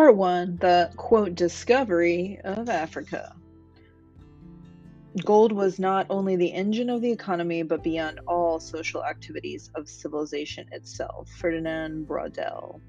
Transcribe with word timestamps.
Part 0.00 0.16
1 0.16 0.56
The 0.62 0.90
quote 0.96 1.34
discovery 1.34 2.40
of 2.42 2.70
Africa. 2.70 3.36
Gold 5.26 5.52
was 5.52 5.78
not 5.78 6.06
only 6.08 6.36
the 6.36 6.54
engine 6.54 6.88
of 6.88 7.02
the 7.02 7.12
economy, 7.12 7.62
but 7.64 7.82
beyond 7.82 8.20
all 8.26 8.58
social 8.60 9.04
activities 9.04 9.70
of 9.74 9.90
civilization 9.90 10.66
itself. 10.72 11.28
Ferdinand 11.38 12.08
Braudel. 12.08 12.80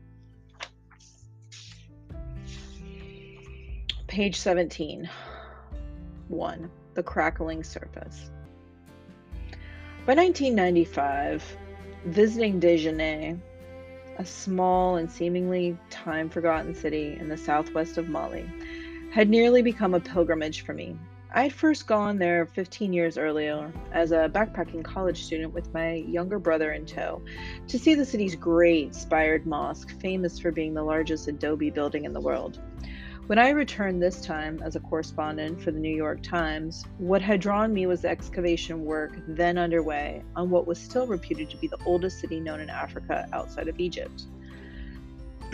Page 4.07 4.39
17. 4.39 5.09
1. 6.29 6.71
The 6.93 7.03
crackling 7.03 7.61
surface. 7.61 8.31
By 10.05 10.15
1995, 10.15 11.57
visiting 12.05 12.61
Djenné, 12.61 13.37
a 14.21 14.25
small 14.25 14.97
and 14.97 15.11
seemingly 15.11 15.75
time 15.89 16.29
forgotten 16.29 16.75
city 16.75 17.17
in 17.19 17.27
the 17.27 17.35
southwest 17.35 17.97
of 17.97 18.07
Mali, 18.07 18.47
had 19.11 19.31
nearly 19.31 19.63
become 19.63 19.95
a 19.95 19.99
pilgrimage 19.99 20.63
for 20.63 20.73
me. 20.73 20.95
I 21.33 21.43
had 21.43 21.53
first 21.53 21.87
gone 21.87 22.19
there 22.19 22.45
15 22.45 22.93
years 22.93 23.17
earlier 23.17 23.73
as 23.91 24.11
a 24.11 24.29
backpacking 24.31 24.83
college 24.83 25.23
student 25.23 25.53
with 25.53 25.73
my 25.73 25.93
younger 25.93 26.37
brother 26.37 26.73
in 26.73 26.85
tow 26.85 27.23
to 27.67 27.79
see 27.79 27.95
the 27.95 28.05
city's 28.05 28.35
great 28.35 28.93
spired 28.93 29.47
mosque, 29.47 29.99
famous 29.99 30.37
for 30.37 30.51
being 30.51 30.75
the 30.75 30.83
largest 30.83 31.27
adobe 31.27 31.71
building 31.71 32.05
in 32.05 32.13
the 32.13 32.21
world. 32.21 32.59
When 33.31 33.39
I 33.39 33.51
returned 33.51 34.01
this 34.01 34.19
time 34.19 34.61
as 34.61 34.75
a 34.75 34.81
correspondent 34.81 35.61
for 35.61 35.71
the 35.71 35.79
New 35.79 35.95
York 35.95 36.21
Times, 36.21 36.83
what 36.97 37.21
had 37.21 37.39
drawn 37.39 37.73
me 37.73 37.85
was 37.85 38.01
the 38.01 38.09
excavation 38.09 38.83
work 38.83 39.13
then 39.25 39.57
underway 39.57 40.21
on 40.35 40.49
what 40.49 40.67
was 40.67 40.77
still 40.77 41.07
reputed 41.07 41.49
to 41.49 41.55
be 41.55 41.67
the 41.67 41.79
oldest 41.85 42.19
city 42.19 42.41
known 42.41 42.59
in 42.59 42.69
Africa 42.69 43.29
outside 43.31 43.69
of 43.69 43.79
Egypt. 43.79 44.23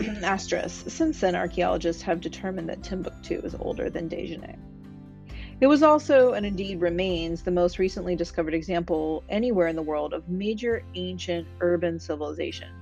Asterisk. 0.24 0.90
Since 0.90 1.20
then, 1.20 1.36
archaeologists 1.36 2.02
have 2.02 2.20
determined 2.20 2.68
that 2.68 2.82
Timbuktu 2.82 3.42
is 3.44 3.54
older 3.54 3.88
than 3.88 4.08
Djenné. 4.08 4.58
It 5.60 5.68
was 5.68 5.84
also, 5.84 6.32
and 6.32 6.44
indeed 6.44 6.80
remains, 6.80 7.44
the 7.44 7.52
most 7.52 7.78
recently 7.78 8.16
discovered 8.16 8.54
example 8.54 9.22
anywhere 9.28 9.68
in 9.68 9.76
the 9.76 9.82
world 9.82 10.14
of 10.14 10.28
major 10.28 10.82
ancient 10.96 11.46
urban 11.60 12.00
civilization. 12.00 12.72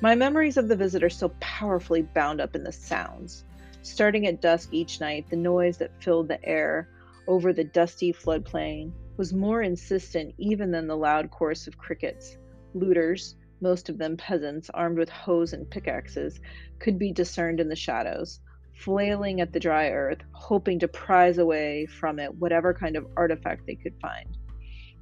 My 0.00 0.14
memories 0.14 0.56
of 0.56 0.68
the 0.68 0.76
visit 0.76 1.04
are 1.04 1.10
still 1.10 1.34
powerfully 1.38 2.00
bound 2.00 2.40
up 2.40 2.54
in 2.54 2.64
the 2.64 2.72
sounds. 2.72 3.44
Starting 3.82 4.26
at 4.26 4.40
dusk 4.40 4.70
each 4.72 5.00
night, 5.00 5.28
the 5.30 5.36
noise 5.36 5.78
that 5.78 6.02
filled 6.02 6.28
the 6.28 6.44
air 6.44 6.88
over 7.26 7.52
the 7.52 7.64
dusty 7.64 8.12
floodplain 8.12 8.92
was 9.16 9.32
more 9.32 9.62
insistent 9.62 10.34
even 10.38 10.70
than 10.70 10.86
the 10.86 10.96
loud 10.96 11.30
chorus 11.30 11.66
of 11.66 11.78
crickets. 11.78 12.38
Looters, 12.74 13.36
most 13.60 13.88
of 13.88 13.98
them 13.98 14.16
peasants 14.16 14.70
armed 14.70 14.98
with 14.98 15.08
hoes 15.08 15.52
and 15.52 15.68
pickaxes, 15.70 16.40
could 16.78 16.98
be 16.98 17.12
discerned 17.12 17.60
in 17.60 17.68
the 17.68 17.76
shadows, 17.76 18.40
flailing 18.74 19.40
at 19.40 19.52
the 19.52 19.60
dry 19.60 19.90
earth, 19.90 20.18
hoping 20.32 20.78
to 20.78 20.88
prize 20.88 21.38
away 21.38 21.86
from 21.86 22.18
it 22.18 22.34
whatever 22.34 22.72
kind 22.72 22.96
of 22.96 23.06
artifact 23.16 23.66
they 23.66 23.74
could 23.74 23.94
find. 24.00 24.36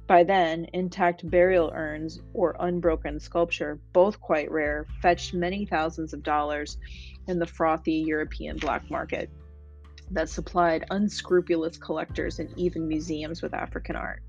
By 0.07 0.23
then, 0.23 0.67
intact 0.73 1.29
burial 1.29 1.71
urns 1.75 2.21
or 2.33 2.55
unbroken 2.59 3.19
sculpture, 3.19 3.79
both 3.91 4.19
quite 4.21 4.49
rare, 4.49 4.87
fetched 5.01 5.33
many 5.33 5.65
thousands 5.65 6.13
of 6.13 6.23
dollars 6.23 6.77
in 7.27 7.39
the 7.39 7.45
frothy 7.45 7.93
European 7.93 8.57
black 8.57 8.89
market 8.89 9.29
that 10.11 10.29
supplied 10.29 10.85
unscrupulous 10.89 11.77
collectors 11.77 12.39
and 12.39 12.49
even 12.57 12.87
museums 12.87 13.41
with 13.41 13.53
African 13.53 13.95
art. 13.95 14.21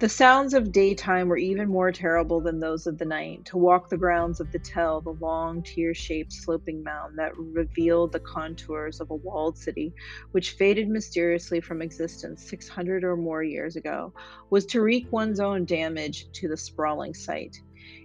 The 0.00 0.08
sounds 0.08 0.54
of 0.54 0.72
daytime 0.72 1.28
were 1.28 1.36
even 1.36 1.68
more 1.68 1.92
terrible 1.92 2.40
than 2.40 2.58
those 2.58 2.88
of 2.88 2.98
the 2.98 3.04
night. 3.04 3.44
To 3.46 3.58
walk 3.58 3.88
the 3.88 3.96
grounds 3.96 4.40
of 4.40 4.50
the 4.50 4.58
Tell, 4.58 5.00
the 5.00 5.12
long, 5.12 5.62
tear 5.62 5.94
shaped 5.94 6.32
sloping 6.32 6.82
mound 6.82 7.16
that 7.18 7.38
revealed 7.38 8.10
the 8.10 8.18
contours 8.18 9.00
of 9.00 9.12
a 9.12 9.14
walled 9.14 9.56
city, 9.56 9.94
which 10.32 10.52
faded 10.52 10.88
mysteriously 10.88 11.60
from 11.60 11.80
existence 11.80 12.42
600 12.42 13.04
or 13.04 13.16
more 13.16 13.44
years 13.44 13.76
ago, 13.76 14.12
was 14.50 14.66
to 14.66 14.80
wreak 14.80 15.06
one's 15.12 15.38
own 15.38 15.64
damage 15.64 16.26
to 16.32 16.48
the 16.48 16.56
sprawling 16.56 17.14
site. 17.14 17.56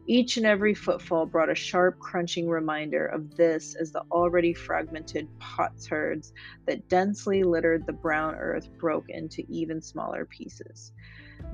Each 0.08 0.38
and 0.38 0.46
every 0.46 0.74
footfall 0.74 1.26
brought 1.26 1.52
a 1.52 1.56
sharp, 1.56 2.00
crunching 2.00 2.50
reminder 2.50 3.06
of 3.06 3.36
this 3.36 3.76
as 3.76 3.92
the 3.92 4.04
already 4.12 4.54
fragmented 4.54 5.28
potsherds 5.40 6.34
that 6.66 6.90
densely 6.90 7.44
littered 7.44 7.86
the 7.86 7.94
brown 7.94 8.36
earth 8.36 8.70
broke 8.80 9.10
into 9.10 9.44
even 9.48 9.82
smaller 9.82 10.26
pieces. 10.26 10.92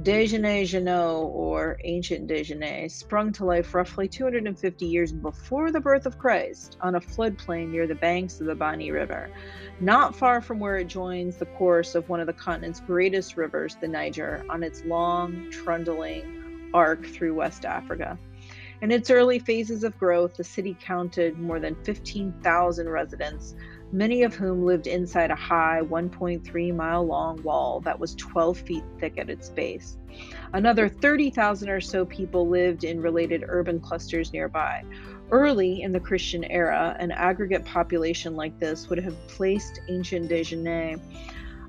Djenné 0.02 0.64
Jeno, 0.64 1.26
or 1.26 1.78
ancient 1.84 2.30
Djenné, 2.30 2.90
sprung 2.90 3.32
to 3.34 3.46
life 3.46 3.74
roughly 3.74 4.08
250 4.08 4.86
years 4.86 5.12
before 5.12 5.72
the 5.72 5.80
birth 5.80 6.06
of 6.06 6.18
Christ 6.18 6.78
on 6.82 6.96
a 6.96 7.02
floodplain 7.02 7.72
near 7.72 7.88
the 7.88 7.96
banks 7.96 8.42
of 8.42 8.48
the 8.48 8.56
Bani 8.56 8.92
River, 8.92 9.30
not 9.80 10.16
far 10.16 10.42
from 10.42 10.60
where 10.60 10.78
it 10.78 10.88
joins 10.88 11.38
the 11.38 11.46
course 11.46 11.94
of 11.94 12.10
one 12.10 12.20
of 12.20 12.28
the 12.28 12.34
continent's 12.34 12.80
greatest 12.80 13.38
rivers, 13.38 13.76
the 13.80 13.88
Niger, 13.88 14.46
on 14.50 14.64
its 14.64 14.84
long, 14.86 15.50
trundling 15.52 16.45
arc 16.76 17.06
through 17.06 17.34
West 17.34 17.64
Africa. 17.64 18.20
In 18.82 18.92
its 18.92 19.10
early 19.10 19.40
phases 19.40 19.86
of 19.86 19.98
growth, 19.98 20.36
the 20.36 20.44
city 20.44 20.78
counted 20.80 21.40
more 21.40 21.62
than 21.62 21.82
15,000 21.86 22.90
residents, 22.90 23.56
many 23.94 24.24
of 24.24 24.36
whom 24.36 24.66
lived 24.66 24.86
inside 24.86 25.32
a 25.32 25.36
high 25.36 25.80
1.3 25.82 26.76
mile 26.76 27.06
long 27.06 27.42
wall 27.42 27.80
that 27.80 27.98
was 27.98 28.14
12 28.16 28.58
feet 28.58 28.84
thick 29.00 29.18
at 29.18 29.30
its 29.30 29.50
base. 29.50 29.98
Another 30.52 30.90
30,000 30.90 31.70
or 31.70 31.80
so 31.80 32.06
people 32.06 32.50
lived 32.50 32.84
in 32.84 33.02
related 33.02 33.46
urban 33.48 33.80
clusters 33.80 34.34
nearby. 34.34 34.84
Early 35.32 35.82
in 35.82 35.94
the 35.94 36.00
Christian 36.00 36.44
era, 36.44 36.98
an 37.00 37.12
aggregate 37.12 37.64
population 37.64 38.36
like 38.36 38.60
this 38.60 38.90
would 38.90 39.00
have 39.00 39.16
placed 39.30 39.80
ancient 39.88 40.30
Djenné 40.30 41.00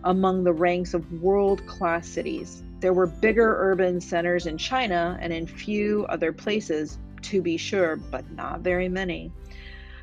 among 0.02 0.42
the 0.42 0.52
ranks 0.52 0.92
of 0.92 1.22
world 1.22 1.64
class 1.66 2.08
cities. 2.08 2.64
There 2.80 2.92
were 2.92 3.06
bigger 3.06 3.56
urban 3.58 4.00
centers 4.00 4.46
in 4.46 4.58
China 4.58 5.18
and 5.20 5.32
in 5.32 5.46
few 5.46 6.04
other 6.08 6.32
places, 6.32 6.98
to 7.22 7.40
be 7.40 7.56
sure, 7.56 7.96
but 7.96 8.30
not 8.32 8.60
very 8.60 8.88
many. 8.88 9.32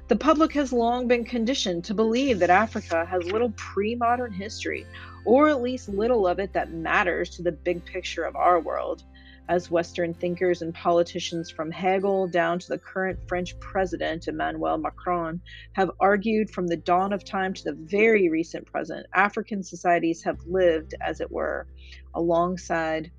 The 0.10 0.16
public 0.16 0.52
has 0.54 0.74
long 0.74 1.08
been 1.08 1.24
conditioned 1.24 1.86
to 1.86 1.94
believe 1.94 2.40
that 2.40 2.50
Africa 2.50 3.06
has 3.06 3.24
little 3.24 3.52
pre 3.52 3.96
modern 3.96 4.34
history, 4.34 4.86
or 5.24 5.48
at 5.48 5.62
least 5.62 5.88
little 5.88 6.28
of 6.28 6.40
it 6.40 6.52
that 6.54 6.74
matters 6.74 7.30
to 7.32 7.42
the 7.42 7.52
big 7.52 7.86
picture 7.86 8.24
of 8.24 8.36
our 8.36 8.60
world. 8.60 9.04
As 9.50 9.70
Western 9.70 10.14
thinkers 10.14 10.62
and 10.62 10.74
politicians 10.74 11.52
from 11.52 11.70
Hegel 11.70 12.28
down 12.30 12.60
to 12.60 12.68
the 12.70 12.80
current 12.80 13.20
French 13.28 13.60
president, 13.60 14.28
Emmanuel 14.30 14.78
Macron, 14.78 15.42
have 15.74 15.92
argued 16.00 16.50
from 16.50 16.68
the 16.68 16.78
dawn 16.78 17.12
of 17.12 17.26
time 17.26 17.54
to 17.54 17.64
the 17.66 17.78
very 17.78 18.30
recent 18.30 18.66
present, 18.66 19.06
African 19.14 19.62
societies 19.62 20.24
have 20.24 20.38
lived, 20.48 20.96
as 21.02 21.20
it 21.20 21.30
were, 21.30 21.68
alongside, 22.16 23.12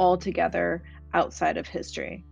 altogether 0.00 0.82
outside 1.14 1.56
of 1.56 1.68
history. 1.68 2.24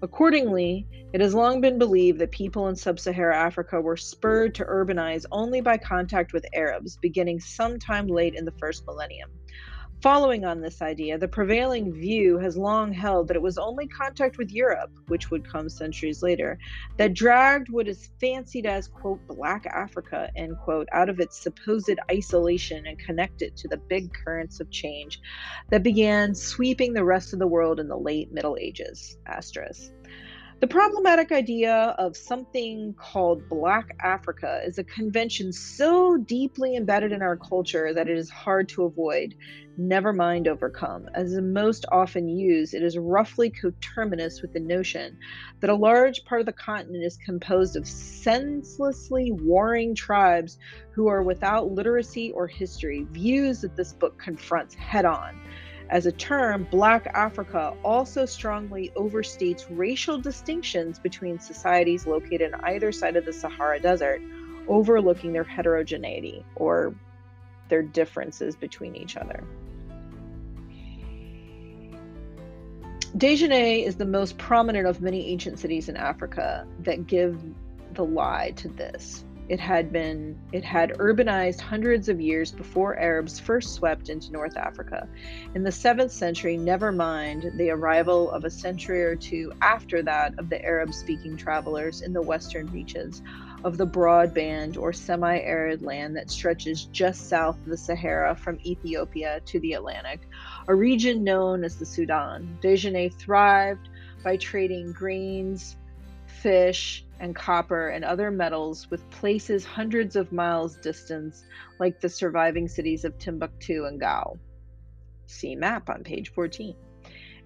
Accordingly, 0.00 0.86
it 1.12 1.20
has 1.20 1.34
long 1.34 1.60
been 1.60 1.78
believed 1.78 2.18
that 2.20 2.30
people 2.30 2.68
in 2.68 2.76
sub 2.76 3.00
Saharan 3.00 3.46
Africa 3.46 3.80
were 3.80 3.96
spurred 3.96 4.54
to 4.56 4.64
urbanize 4.64 5.24
only 5.32 5.60
by 5.60 5.78
contact 5.78 6.32
with 6.32 6.46
Arabs, 6.54 6.98
beginning 7.00 7.40
sometime 7.40 8.06
late 8.06 8.34
in 8.34 8.44
the 8.44 8.54
first 8.60 8.84
millennium. 8.86 9.30
Following 10.04 10.44
on 10.44 10.60
this 10.60 10.82
idea, 10.82 11.16
the 11.16 11.26
prevailing 11.26 11.90
view 11.90 12.36
has 12.36 12.58
long 12.58 12.92
held 12.92 13.26
that 13.26 13.38
it 13.38 13.42
was 13.42 13.56
only 13.56 13.88
contact 13.88 14.36
with 14.36 14.52
Europe, 14.52 14.90
which 15.08 15.30
would 15.30 15.50
come 15.50 15.70
centuries 15.70 16.22
later, 16.22 16.58
that 16.98 17.14
dragged 17.14 17.70
what 17.70 17.88
is 17.88 18.10
fancied 18.20 18.66
as, 18.66 18.86
quote, 18.86 19.26
Black 19.26 19.64
Africa, 19.64 20.30
end 20.36 20.58
quote, 20.58 20.86
out 20.92 21.08
of 21.08 21.20
its 21.20 21.40
supposed 21.40 21.98
isolation 22.10 22.84
and 22.86 22.98
connected 22.98 23.56
to 23.56 23.66
the 23.66 23.78
big 23.78 24.12
currents 24.12 24.60
of 24.60 24.70
change 24.70 25.22
that 25.70 25.82
began 25.82 26.34
sweeping 26.34 26.92
the 26.92 27.02
rest 27.02 27.32
of 27.32 27.38
the 27.38 27.46
world 27.46 27.80
in 27.80 27.88
the 27.88 27.96
late 27.96 28.30
Middle 28.30 28.58
Ages. 28.60 29.16
Asterisk. 29.24 29.90
The 30.60 30.68
problematic 30.68 31.32
idea 31.32 31.94
of 31.98 32.16
something 32.16 32.94
called 32.96 33.48
Black 33.48 33.94
Africa 34.02 34.62
is 34.64 34.78
a 34.78 34.84
convention 34.84 35.52
so 35.52 36.16
deeply 36.16 36.76
embedded 36.76 37.10
in 37.10 37.22
our 37.22 37.36
culture 37.36 37.92
that 37.92 38.08
it 38.08 38.16
is 38.16 38.30
hard 38.30 38.68
to 38.70 38.84
avoid, 38.84 39.34
never 39.76 40.12
mind 40.12 40.46
overcome. 40.46 41.08
As 41.14 41.34
most 41.40 41.84
often 41.90 42.28
used, 42.28 42.72
it 42.72 42.84
is 42.84 42.96
roughly 42.96 43.50
coterminous 43.50 44.40
with 44.42 44.52
the 44.52 44.60
notion 44.60 45.18
that 45.60 45.70
a 45.70 45.74
large 45.74 46.24
part 46.24 46.40
of 46.40 46.46
the 46.46 46.52
continent 46.52 47.04
is 47.04 47.18
composed 47.26 47.76
of 47.76 47.86
senselessly 47.86 49.32
warring 49.32 49.94
tribes 49.94 50.56
who 50.94 51.08
are 51.08 51.24
without 51.24 51.72
literacy 51.72 52.30
or 52.30 52.46
history, 52.46 53.06
views 53.10 53.60
that 53.62 53.76
this 53.76 53.92
book 53.92 54.18
confronts 54.18 54.76
head 54.76 55.04
on. 55.04 55.40
As 55.90 56.06
a 56.06 56.12
term, 56.12 56.66
Black 56.70 57.06
Africa 57.14 57.76
also 57.84 58.24
strongly 58.24 58.90
overstates 58.96 59.66
racial 59.70 60.18
distinctions 60.18 60.98
between 60.98 61.38
societies 61.38 62.06
located 62.06 62.54
on 62.54 62.64
either 62.64 62.90
side 62.90 63.16
of 63.16 63.24
the 63.24 63.32
Sahara 63.32 63.78
Desert, 63.78 64.22
overlooking 64.66 65.32
their 65.32 65.44
heterogeneity 65.44 66.44
or 66.56 66.94
their 67.68 67.82
differences 67.82 68.56
between 68.56 68.96
each 68.96 69.16
other. 69.16 69.44
Djenné 73.16 73.84
is 73.86 73.96
the 73.96 74.06
most 74.06 74.38
prominent 74.38 74.86
of 74.86 75.00
many 75.00 75.28
ancient 75.28 75.58
cities 75.60 75.88
in 75.88 75.96
Africa 75.96 76.66
that 76.80 77.06
give 77.06 77.40
the 77.92 78.04
lie 78.04 78.52
to 78.56 78.68
this. 78.68 79.23
It 79.48 79.60
had 79.60 79.92
been 79.92 80.38
it 80.52 80.64
had 80.64 80.92
urbanized 80.92 81.60
hundreds 81.60 82.08
of 82.08 82.20
years 82.20 82.50
before 82.50 82.98
Arabs 82.98 83.38
first 83.38 83.74
swept 83.74 84.08
into 84.08 84.32
North 84.32 84.56
Africa. 84.56 85.06
In 85.54 85.62
the 85.62 85.70
7th 85.70 86.12
century, 86.12 86.56
never 86.56 86.90
mind 86.90 87.50
the 87.58 87.70
arrival 87.70 88.30
of 88.30 88.44
a 88.44 88.50
century 88.50 89.04
or 89.04 89.16
two 89.16 89.52
after 89.60 90.02
that 90.02 90.34
of 90.38 90.48
the 90.48 90.64
Arab 90.64 90.94
speaking 90.94 91.36
travelers 91.36 92.00
in 92.00 92.14
the 92.14 92.22
western 92.22 92.66
reaches 92.68 93.22
of 93.64 93.76
the 93.76 93.86
broad 93.86 94.32
band 94.32 94.76
or 94.76 94.92
semi 94.92 95.38
arid 95.40 95.82
land 95.82 96.16
that 96.16 96.30
stretches 96.30 96.86
just 96.86 97.28
south 97.28 97.58
of 97.58 97.66
the 97.66 97.76
Sahara 97.76 98.34
from 98.36 98.58
Ethiopia 98.64 99.40
to 99.46 99.60
the 99.60 99.74
Atlantic, 99.74 100.20
a 100.68 100.74
region 100.74 101.22
known 101.22 101.64
as 101.64 101.76
the 101.76 101.86
Sudan. 101.86 102.58
Desjardins 102.62 103.14
thrived 103.16 103.88
by 104.22 104.36
trading 104.38 104.92
grains, 104.92 105.76
fish, 106.26 107.04
and 107.24 107.34
copper 107.34 107.88
and 107.88 108.04
other 108.04 108.30
metals 108.30 108.90
with 108.90 109.08
places 109.10 109.64
hundreds 109.64 110.14
of 110.14 110.30
miles 110.30 110.76
distance, 110.76 111.44
like 111.80 111.98
the 112.00 112.08
surviving 112.08 112.68
cities 112.68 113.04
of 113.04 113.18
Timbuktu 113.18 113.86
and 113.86 113.98
Gao. 113.98 114.38
See 115.26 115.56
map 115.56 115.88
on 115.88 116.04
page 116.04 116.30
14. 116.32 116.76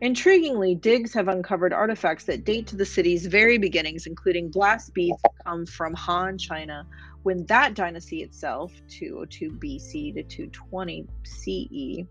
Intriguingly, 0.03 0.81
digs 0.81 1.15
have 1.15 1.29
uncovered 1.29 1.73
artifacts 1.73 2.25
that 2.25 2.45
date 2.45 2.67
to 2.69 2.77
the 2.77 2.85
city's 2.85 3.27
very 3.27 3.57
beginnings, 3.57 4.07
including 4.07 4.51
glass 4.51 4.91
beads 4.91 5.21
that 5.23 5.33
come 5.45 5.65
from 5.65 5.95
Han 5.95 6.39
China, 6.39 6.85
when 7.23 7.47
that 7.47 7.75
dynasty 7.75 8.23
itself, 8.23 8.73
202 8.89 9.51
BC 9.53 10.15
to 10.15 10.23
220 10.23 11.07
CE, 11.25 12.07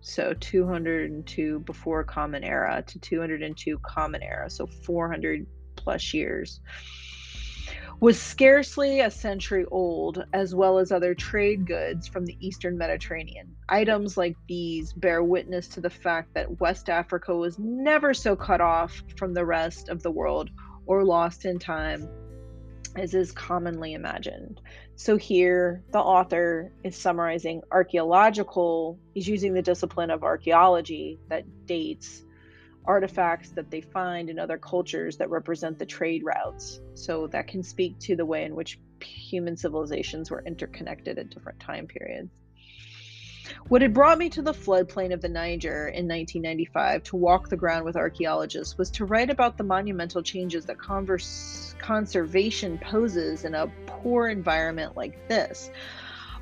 so 0.00 0.34
202 0.34 1.60
before 1.60 2.02
Common 2.02 2.42
Era 2.42 2.82
to 2.86 2.98
202 2.98 3.78
Common 3.78 4.22
Era, 4.22 4.50
so 4.50 4.66
400 4.66 5.46
plus 5.82 6.14
years, 6.14 6.60
was 8.00 8.20
scarcely 8.20 9.00
a 9.00 9.10
century 9.10 9.64
old, 9.70 10.24
as 10.32 10.54
well 10.54 10.78
as 10.78 10.90
other 10.90 11.14
trade 11.14 11.66
goods 11.66 12.08
from 12.08 12.26
the 12.26 12.36
eastern 12.40 12.76
Mediterranean. 12.76 13.54
Items 13.68 14.16
like 14.16 14.36
these 14.48 14.92
bear 14.92 15.22
witness 15.22 15.68
to 15.68 15.80
the 15.80 15.90
fact 15.90 16.34
that 16.34 16.60
West 16.60 16.90
Africa 16.90 17.34
was 17.34 17.58
never 17.58 18.12
so 18.12 18.34
cut 18.34 18.60
off 18.60 19.02
from 19.16 19.34
the 19.34 19.46
rest 19.46 19.88
of 19.88 20.02
the 20.02 20.10
world 20.10 20.50
or 20.86 21.04
lost 21.04 21.44
in 21.44 21.58
time 21.58 22.08
as 22.96 23.14
is 23.14 23.32
commonly 23.32 23.94
imagined. 23.94 24.60
So 24.96 25.16
here, 25.16 25.82
the 25.92 25.98
author 25.98 26.72
is 26.84 26.96
summarizing 26.96 27.62
archaeological, 27.70 28.98
he's 29.14 29.28
using 29.28 29.54
the 29.54 29.62
discipline 29.62 30.10
of 30.10 30.22
archaeology 30.22 31.18
that 31.28 31.44
dates 31.66 32.22
artifacts 32.84 33.50
that 33.50 33.70
they 33.70 33.80
find 33.80 34.28
in 34.28 34.38
other 34.38 34.58
cultures 34.58 35.16
that 35.18 35.30
represent 35.30 35.78
the 35.78 35.86
trade 35.86 36.22
routes. 36.24 36.80
So 36.94 37.26
that 37.28 37.48
can 37.48 37.62
speak 37.62 37.98
to 38.00 38.16
the 38.16 38.26
way 38.26 38.44
in 38.44 38.54
which 38.54 38.78
human 39.00 39.56
civilizations 39.56 40.30
were 40.30 40.42
interconnected 40.46 41.18
at 41.18 41.30
different 41.30 41.60
time 41.60 41.86
periods. 41.86 42.30
What 43.68 43.82
had 43.82 43.94
brought 43.94 44.18
me 44.18 44.28
to 44.30 44.42
the 44.42 44.52
floodplain 44.52 45.12
of 45.12 45.20
the 45.20 45.28
Niger 45.28 45.88
in 45.88 46.06
1995 46.06 47.02
to 47.04 47.16
walk 47.16 47.48
the 47.48 47.56
ground 47.56 47.84
with 47.84 47.96
archaeologists 47.96 48.78
was 48.78 48.90
to 48.92 49.04
write 49.04 49.30
about 49.30 49.56
the 49.58 49.64
monumental 49.64 50.22
changes 50.22 50.66
that 50.66 50.78
converse, 50.78 51.74
conservation 51.78 52.78
poses 52.78 53.44
in 53.44 53.54
a 53.54 53.66
poor 53.86 54.28
environment 54.28 54.96
like 54.96 55.28
this. 55.28 55.70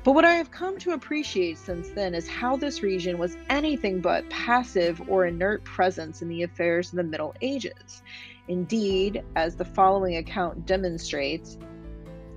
But 0.03 0.13
what 0.13 0.25
I 0.25 0.33
have 0.33 0.49
come 0.49 0.79
to 0.79 0.93
appreciate 0.93 1.59
since 1.59 1.89
then 1.89 2.15
is 2.15 2.27
how 2.27 2.57
this 2.57 2.81
region 2.81 3.19
was 3.19 3.37
anything 3.49 4.01
but 4.01 4.27
passive 4.31 4.99
or 5.07 5.27
inert 5.27 5.63
presence 5.63 6.23
in 6.23 6.27
the 6.27 6.41
affairs 6.41 6.89
of 6.89 6.97
the 6.97 7.03
Middle 7.03 7.35
Ages. 7.41 8.01
Indeed, 8.47 9.23
as 9.35 9.55
the 9.55 9.65
following 9.65 10.17
account 10.17 10.65
demonstrates, 10.65 11.59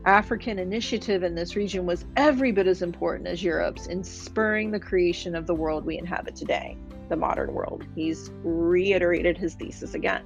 African 0.05 0.59
initiative 0.59 1.23
in 1.23 1.35
this 1.35 1.57
region 1.57 1.87
was 1.87 2.05
every 2.19 2.53
bit 2.53 2.67
as 2.67 2.83
important 2.83 3.27
as 3.27 3.43
Europe's 3.43 3.87
in 3.87 4.05
spurring 4.05 4.71
the 4.71 4.79
creation 4.79 5.35
of 5.35 5.47
the 5.47 5.55
world 5.55 5.87
we 5.87 5.97
inhabit 5.97 6.37
today, 6.37 6.77
the 7.09 7.17
modern 7.17 7.55
world. 7.55 7.87
He's 7.95 8.31
reiterated 8.43 9.39
his 9.39 9.55
thesis 9.55 9.95
again. 9.95 10.23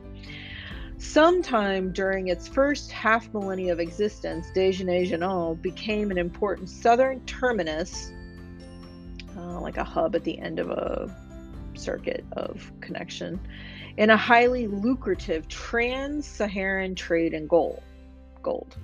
Sometime 0.99 1.93
during 1.93 2.27
its 2.27 2.49
first 2.49 2.91
half 2.91 3.33
millennia 3.33 3.73
of 3.73 3.79
existence, 3.79 4.49
Djenné 4.55 5.63
became 5.63 6.11
an 6.11 6.19
important 6.19 6.69
southern 6.69 7.21
terminus, 7.21 8.11
uh, 9.37 9.61
like 9.61 9.77
a 9.77 9.85
hub 9.85 10.17
at 10.17 10.25
the 10.25 10.37
end 10.41 10.59
of 10.59 10.71
a 10.71 11.09
circuit 11.75 12.25
of 12.33 12.73
connection, 12.81 13.39
in 13.97 14.11
a 14.11 14.17
highly 14.17 14.67
lucrative 14.67 15.47
trans 15.47 16.27
Saharan 16.27 16.97
trade 16.97 17.33
in 17.33 17.47
gold. 17.47 17.81
gold. 18.43 18.77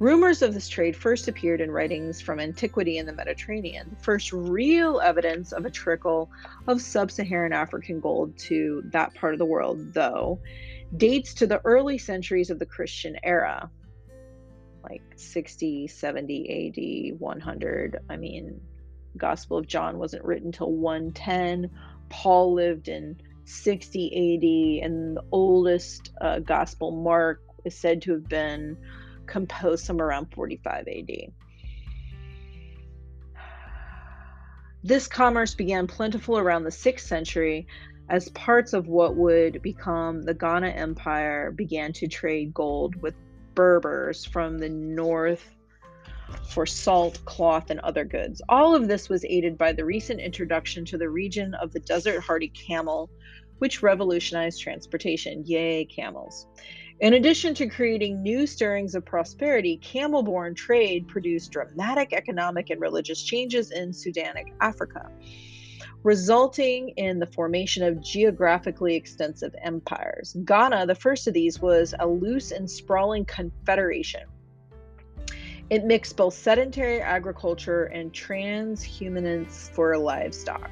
Rumors 0.00 0.40
of 0.40 0.54
this 0.54 0.66
trade 0.66 0.96
first 0.96 1.28
appeared 1.28 1.60
in 1.60 1.70
writings 1.70 2.22
from 2.22 2.40
antiquity 2.40 2.96
in 2.96 3.04
the 3.04 3.12
Mediterranean. 3.12 3.90
The 3.90 4.02
first 4.02 4.32
real 4.32 4.98
evidence 4.98 5.52
of 5.52 5.66
a 5.66 5.70
trickle 5.70 6.30
of 6.66 6.80
sub 6.80 7.10
Saharan 7.10 7.52
African 7.52 8.00
gold 8.00 8.38
to 8.38 8.82
that 8.92 9.14
part 9.14 9.34
of 9.34 9.38
the 9.38 9.44
world, 9.44 9.92
though, 9.92 10.40
dates 10.96 11.34
to 11.34 11.46
the 11.46 11.60
early 11.66 11.98
centuries 11.98 12.48
of 12.48 12.58
the 12.58 12.64
Christian 12.64 13.18
era, 13.22 13.70
like 14.82 15.02
60, 15.16 15.86
70 15.88 17.10
AD, 17.12 17.20
100. 17.20 17.98
I 18.08 18.16
mean, 18.16 18.58
Gospel 19.18 19.58
of 19.58 19.66
John 19.66 19.98
wasn't 19.98 20.24
written 20.24 20.50
till 20.50 20.72
110. 20.72 21.70
Paul 22.08 22.54
lived 22.54 22.88
in 22.88 23.20
60 23.44 24.80
AD, 24.80 24.86
and 24.86 25.18
the 25.18 25.24
oldest 25.30 26.10
uh, 26.22 26.38
Gospel, 26.38 26.90
Mark, 26.90 27.42
is 27.66 27.74
said 27.74 28.00
to 28.00 28.12
have 28.12 28.26
been 28.26 28.78
composed 29.30 29.84
somewhere 29.84 30.08
around 30.08 30.26
45 30.34 30.86
AD. 30.88 31.10
This 34.82 35.06
commerce 35.06 35.54
began 35.54 35.86
plentiful 35.86 36.38
around 36.38 36.64
the 36.64 36.70
6th 36.70 37.00
century 37.00 37.66
as 38.08 38.28
parts 38.30 38.72
of 38.72 38.88
what 38.88 39.14
would 39.14 39.62
become 39.62 40.22
the 40.22 40.34
Ghana 40.34 40.68
Empire 40.68 41.52
began 41.52 41.92
to 41.94 42.08
trade 42.08 42.52
gold 42.52 43.00
with 43.00 43.14
Berbers 43.54 44.24
from 44.24 44.58
the 44.58 44.68
north 44.68 45.48
for 46.48 46.66
salt, 46.66 47.24
cloth, 47.24 47.70
and 47.70 47.80
other 47.80 48.04
goods. 48.04 48.40
All 48.48 48.74
of 48.74 48.88
this 48.88 49.08
was 49.08 49.24
aided 49.24 49.58
by 49.58 49.72
the 49.72 49.84
recent 49.84 50.20
introduction 50.20 50.84
to 50.86 50.98
the 50.98 51.08
region 51.08 51.54
of 51.54 51.72
the 51.72 51.80
desert 51.80 52.20
hardy 52.20 52.48
camel, 52.48 53.10
which 53.58 53.82
revolutionized 53.82 54.60
transportation. 54.60 55.44
Yay, 55.46 55.84
camels. 55.84 56.46
In 57.00 57.14
addition 57.14 57.54
to 57.54 57.66
creating 57.66 58.22
new 58.22 58.46
stirrings 58.46 58.94
of 58.94 59.06
prosperity, 59.06 59.78
camel 59.78 60.22
borne 60.22 60.54
trade 60.54 61.08
produced 61.08 61.50
dramatic 61.50 62.12
economic 62.12 62.68
and 62.68 62.80
religious 62.80 63.22
changes 63.22 63.70
in 63.70 63.90
Sudanic 63.90 64.52
Africa 64.60 65.10
resulting 66.02 66.90
in 66.90 67.18
the 67.18 67.26
formation 67.26 67.82
of 67.82 68.02
geographically 68.02 68.94
extensive 68.96 69.54
empires. 69.62 70.34
Ghana, 70.44 70.86
the 70.86 70.94
first 70.94 71.26
of 71.26 71.34
these, 71.34 71.60
was 71.60 71.94
a 71.98 72.06
loose 72.06 72.52
and 72.52 72.70
sprawling 72.70 73.24
confederation. 73.24 74.22
It 75.68 75.84
mixed 75.84 76.16
both 76.16 76.34
sedentary 76.34 77.00
agriculture 77.00 77.84
and 77.84 78.12
transhumance 78.12 79.70
for 79.70 79.96
livestock. 79.96 80.70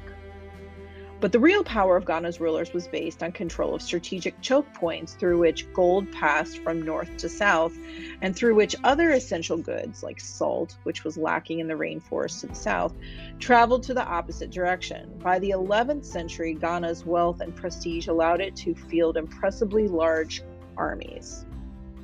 But 1.21 1.33
the 1.33 1.39
real 1.39 1.65
power 1.65 1.97
of 1.97 2.05
Ghana's 2.05 2.39
rulers 2.39 2.71
was 2.71 2.87
based 2.87 3.23
on 3.23 3.33
control 3.33 3.75
of 3.75 3.81
strategic 3.81 4.39
choke 4.39 4.73
points 4.73 5.15
through 5.15 5.39
which 5.39 5.71
gold 5.73 6.09
passed 6.13 6.59
from 6.59 6.81
north 6.81 7.17
to 7.17 7.27
south, 7.27 7.77
and 8.21 8.33
through 8.33 8.55
which 8.55 8.73
other 8.85 9.11
essential 9.11 9.57
goods, 9.57 10.01
like 10.01 10.21
salt, 10.21 10.77
which 10.83 11.03
was 11.03 11.17
lacking 11.17 11.59
in 11.59 11.67
the 11.67 11.73
rainforest 11.73 12.39
to 12.39 12.47
the 12.47 12.55
south, 12.55 12.93
traveled 13.37 13.83
to 13.83 13.93
the 13.93 14.05
opposite 14.05 14.49
direction. 14.49 15.11
By 15.21 15.39
the 15.39 15.49
11th 15.49 16.05
century, 16.05 16.53
Ghana's 16.53 17.05
wealth 17.05 17.41
and 17.41 17.53
prestige 17.53 18.07
allowed 18.07 18.39
it 18.39 18.55
to 18.57 18.73
field 18.73 19.17
impressively 19.17 19.89
large 19.89 20.41
armies. 20.77 21.45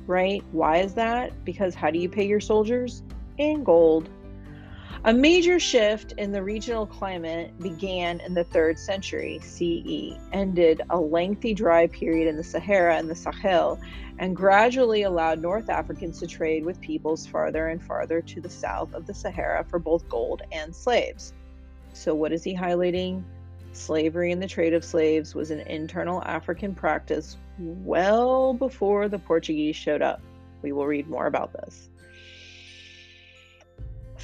Right? 0.06 0.44
Why 0.52 0.78
is 0.78 0.92
that? 0.94 1.42
Because 1.42 1.74
how 1.74 1.90
do 1.90 1.98
you 1.98 2.10
pay 2.10 2.26
your 2.26 2.40
soldiers? 2.40 3.02
In 3.38 3.64
gold. 3.64 4.10
A 5.04 5.12
major 5.12 5.60
shift 5.60 6.12
in 6.18 6.32
the 6.32 6.42
regional 6.42 6.86
climate 6.86 7.56
began 7.60 8.20
in 8.20 8.34
the 8.34 8.44
3rd 8.44 8.78
century 8.78 9.38
CE, 9.40 10.18
ended 10.32 10.82
a 10.90 10.98
lengthy 10.98 11.54
dry 11.54 11.86
period 11.86 12.28
in 12.28 12.36
the 12.36 12.42
Sahara 12.42 12.96
and 12.96 13.08
the 13.08 13.14
Sahel, 13.14 13.78
and 14.18 14.34
gradually 14.34 15.02
allowed 15.02 15.40
North 15.40 15.70
Africans 15.70 16.18
to 16.20 16.26
trade 16.26 16.64
with 16.64 16.80
peoples 16.80 17.26
farther 17.26 17.68
and 17.68 17.82
farther 17.82 18.20
to 18.22 18.40
the 18.40 18.50
south 18.50 18.94
of 18.94 19.06
the 19.06 19.14
Sahara 19.14 19.64
for 19.64 19.78
both 19.78 20.08
gold 20.08 20.42
and 20.50 20.74
slaves. 20.74 21.32
So, 21.92 22.14
what 22.14 22.32
is 22.32 22.42
he 22.42 22.54
highlighting? 22.56 23.22
Slavery 23.72 24.32
and 24.32 24.42
the 24.42 24.48
trade 24.48 24.72
of 24.72 24.84
slaves 24.84 25.34
was 25.34 25.50
an 25.50 25.60
internal 25.60 26.22
African 26.24 26.74
practice 26.74 27.36
well 27.58 28.54
before 28.54 29.08
the 29.08 29.18
Portuguese 29.18 29.76
showed 29.76 30.02
up. 30.02 30.20
We 30.62 30.72
will 30.72 30.86
read 30.86 31.08
more 31.08 31.26
about 31.26 31.52
this. 31.52 31.90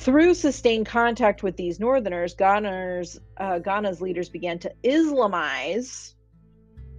Through 0.03 0.35
sustained 0.35 0.87
contact 0.87 1.45
with 1.45 1.57
these 1.57 1.79
northerners, 1.79 2.35
Ghana's, 2.35 3.21
uh, 3.37 3.61
Ghana's 3.61 4.01
leaders 4.01 4.29
began 4.29 4.59
to 4.59 4.73
Islamize, 4.83 6.15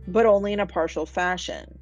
but 0.07 0.25
only 0.25 0.53
in 0.53 0.61
a 0.61 0.65
partial 0.65 1.05
fashion. 1.05 1.77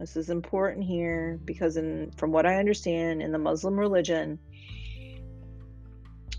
This 0.00 0.16
is 0.16 0.30
important 0.30 0.84
here 0.84 1.38
because, 1.44 1.76
in 1.76 2.10
from 2.16 2.32
what 2.32 2.44
I 2.44 2.56
understand, 2.56 3.22
in 3.22 3.30
the 3.30 3.38
Muslim 3.38 3.78
religion, 3.78 4.40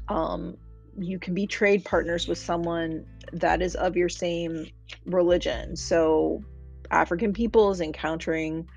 um, 0.09 0.57
you 0.97 1.17
can 1.17 1.33
be 1.33 1.47
trade 1.47 1.85
partners 1.85 2.27
with 2.27 2.37
someone 2.37 3.05
that 3.31 3.61
is 3.61 3.75
of 3.75 3.95
your 3.95 4.09
same 4.09 4.67
religion. 5.05 5.77
So, 5.77 6.43
African 6.91 7.31
peoples 7.31 7.79
encountering 7.79 8.67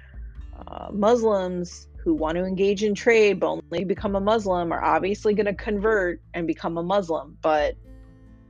uh, 0.68 0.90
Muslims 0.92 1.88
who 2.08 2.14
want 2.14 2.38
to 2.38 2.44
engage 2.46 2.82
in 2.82 2.94
trade 2.94 3.38
but 3.38 3.60
only 3.70 3.84
become 3.84 4.16
a 4.16 4.20
Muslim 4.20 4.72
are 4.72 4.82
obviously 4.82 5.34
going 5.34 5.44
to 5.44 5.52
convert 5.52 6.22
and 6.32 6.46
become 6.46 6.78
a 6.78 6.82
Muslim. 6.82 7.36
But 7.42 7.76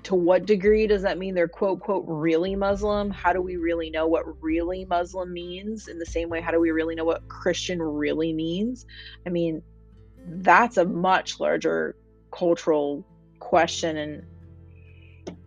to 0.05 0.15
what 0.15 0.47
degree 0.47 0.87
does 0.87 1.03
that 1.03 1.19
mean 1.19 1.35
they're 1.35 1.49
quote 1.49 1.81
quote 1.81 2.05
really 2.07 2.55
Muslim? 2.55 3.11
How 3.11 3.33
do 3.33 3.43
we 3.43 3.57
really 3.57 3.91
know 3.91 4.07
what 4.07 4.41
really 4.41 4.85
Muslim 4.85 5.33
means? 5.33 5.89
In 5.89 5.99
the 5.99 6.07
same 6.07 6.29
way, 6.29 6.41
how 6.41 6.53
do 6.53 6.61
we 6.61 6.71
really 6.71 6.95
know 6.95 7.05
what 7.05 7.27
Christian 7.27 7.83
really 7.83 8.33
means? 8.33 8.87
I 9.27 9.31
mean, 9.31 9.61
that's 10.25 10.77
a 10.77 10.85
much 10.85 11.41
larger 11.41 11.97
cultural 12.31 13.05
question 13.41 13.97
and 13.97 14.23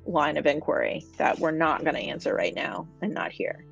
line 0.06 0.36
of 0.36 0.46
inquiry 0.46 1.06
that 1.18 1.39
we're 1.39 1.51
not 1.51 1.86
going 1.86 1.96
to 1.96 2.01
answer 2.01 2.36
right 2.36 2.53
now 2.53 2.89
and 3.01 3.13
not 3.13 3.32
here. 3.32 3.63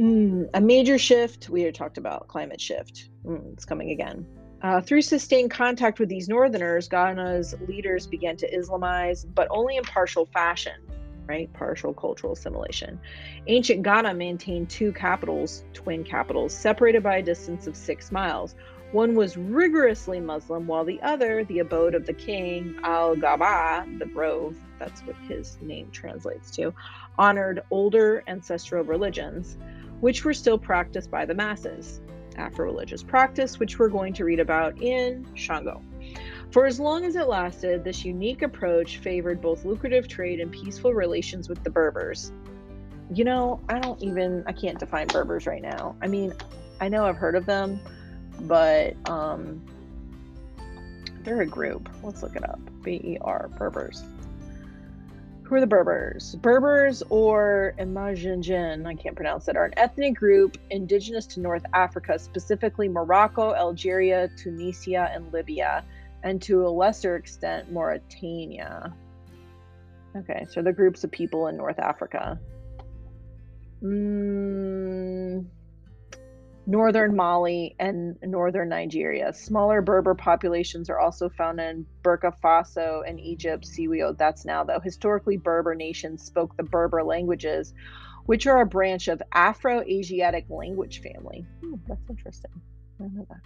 Mm, 0.00 0.48
a 0.54 0.60
major 0.62 0.96
shift, 0.96 1.50
we 1.50 1.60
had 1.60 1.74
talked 1.74 1.98
about 1.98 2.26
climate 2.26 2.60
shift. 2.60 3.10
Mm, 3.26 3.52
it's 3.52 3.66
coming 3.66 3.90
again. 3.90 4.26
Uh, 4.62 4.80
through 4.80 5.02
sustained 5.02 5.50
contact 5.50 6.00
with 6.00 6.08
these 6.08 6.26
northerners, 6.26 6.88
Ghana's 6.88 7.54
leaders 7.68 8.06
began 8.06 8.36
to 8.38 8.50
Islamize, 8.50 9.26
but 9.34 9.46
only 9.50 9.76
in 9.76 9.84
partial 9.84 10.24
fashion, 10.24 10.80
right? 11.26 11.52
Partial 11.52 11.92
cultural 11.92 12.32
assimilation. 12.32 12.98
Ancient 13.46 13.82
Ghana 13.82 14.14
maintained 14.14 14.70
two 14.70 14.90
capitals, 14.92 15.64
twin 15.74 16.02
capitals, 16.02 16.54
separated 16.54 17.02
by 17.02 17.16
a 17.16 17.22
distance 17.22 17.66
of 17.66 17.76
six 17.76 18.10
miles. 18.10 18.54
One 18.92 19.14
was 19.14 19.36
rigorously 19.36 20.18
Muslim, 20.18 20.66
while 20.66 20.84
the 20.84 21.00
other, 21.02 21.44
the 21.44 21.58
abode 21.58 21.94
of 21.94 22.06
the 22.06 22.14
king, 22.14 22.74
Al 22.82 23.16
Ghaba, 23.16 23.98
the 23.98 24.06
Grove, 24.06 24.56
that's 24.78 25.02
what 25.02 25.16
his 25.28 25.58
name 25.60 25.90
translates 25.92 26.50
to, 26.52 26.74
honored 27.18 27.62
older 27.70 28.24
ancestral 28.26 28.82
religions, 28.82 29.58
which 30.00 30.24
were 30.24 30.34
still 30.34 30.58
practiced 30.58 31.10
by 31.10 31.24
the 31.24 31.34
masses. 31.34 32.00
Afro 32.36 32.64
religious 32.64 33.02
practice, 33.02 33.58
which 33.58 33.78
we're 33.78 33.88
going 33.88 34.12
to 34.14 34.24
read 34.24 34.40
about 34.40 34.80
in 34.80 35.26
Shango. 35.34 35.82
For 36.50 36.66
as 36.66 36.80
long 36.80 37.04
as 37.04 37.16
it 37.16 37.28
lasted, 37.28 37.84
this 37.84 38.04
unique 38.04 38.42
approach 38.42 38.98
favored 38.98 39.40
both 39.40 39.64
lucrative 39.64 40.08
trade 40.08 40.40
and 40.40 40.50
peaceful 40.50 40.94
relations 40.94 41.48
with 41.48 41.62
the 41.64 41.70
Berbers. 41.70 42.32
You 43.12 43.24
know, 43.24 43.60
I 43.68 43.78
don't 43.78 44.00
even, 44.02 44.44
I 44.46 44.52
can't 44.52 44.78
define 44.78 45.08
Berbers 45.08 45.46
right 45.46 45.62
now. 45.62 45.96
I 46.00 46.06
mean, 46.06 46.32
I 46.80 46.88
know 46.88 47.04
I've 47.04 47.16
heard 47.16 47.34
of 47.34 47.46
them 47.46 47.80
but 48.42 48.96
um, 49.08 49.62
they're 51.22 51.42
a 51.42 51.46
group. 51.46 51.88
Let's 52.02 52.22
look 52.22 52.36
it 52.36 52.48
up. 52.48 52.60
B 52.82 52.92
E 52.92 53.18
R 53.20 53.50
Berbers. 53.58 54.02
Who 55.50 55.56
are 55.56 55.60
the 55.60 55.66
Berbers? 55.66 56.36
Berbers 56.36 57.02
or 57.10 57.74
Imagingen, 57.76 58.86
I 58.86 58.94
can't 58.94 59.16
pronounce 59.16 59.48
it, 59.48 59.56
are 59.56 59.64
an 59.64 59.74
ethnic 59.76 60.14
group 60.14 60.56
indigenous 60.70 61.26
to 61.26 61.40
North 61.40 61.64
Africa, 61.74 62.20
specifically 62.20 62.88
Morocco, 62.88 63.52
Algeria, 63.52 64.30
Tunisia, 64.36 65.10
and 65.12 65.32
Libya, 65.32 65.84
and 66.22 66.40
to 66.42 66.64
a 66.64 66.70
lesser 66.70 67.16
extent, 67.16 67.72
Mauritania. 67.72 68.94
Okay, 70.16 70.46
so 70.48 70.62
the 70.62 70.72
groups 70.72 71.02
of 71.02 71.10
people 71.10 71.48
in 71.48 71.56
North 71.56 71.80
Africa. 71.80 72.38
Mm, 73.82 75.46
northern 76.70 77.16
Mali, 77.16 77.74
and 77.80 78.16
northern 78.22 78.68
Nigeria. 78.68 79.32
Smaller 79.32 79.82
Berber 79.82 80.14
populations 80.14 80.88
are 80.88 81.00
also 81.00 81.28
found 81.28 81.58
in 81.58 81.84
Burkina 82.02 82.32
Faso 82.40 83.02
and 83.06 83.18
Egypt. 83.18 83.68
We 83.76 84.04
that's 84.16 84.44
now 84.44 84.62
though. 84.62 84.78
Historically, 84.78 85.36
Berber 85.36 85.74
nations 85.74 86.22
spoke 86.22 86.56
the 86.56 86.62
Berber 86.62 87.02
languages, 87.02 87.74
which 88.26 88.46
are 88.46 88.60
a 88.60 88.66
branch 88.66 89.08
of 89.08 89.20
Afro-Asiatic 89.32 90.46
language 90.48 91.02
family. 91.02 91.44
Hmm, 91.60 91.74
that's 91.88 92.08
interesting. 92.08 92.52
I 93.00 93.04
know 93.04 93.26
that. 93.28 93.40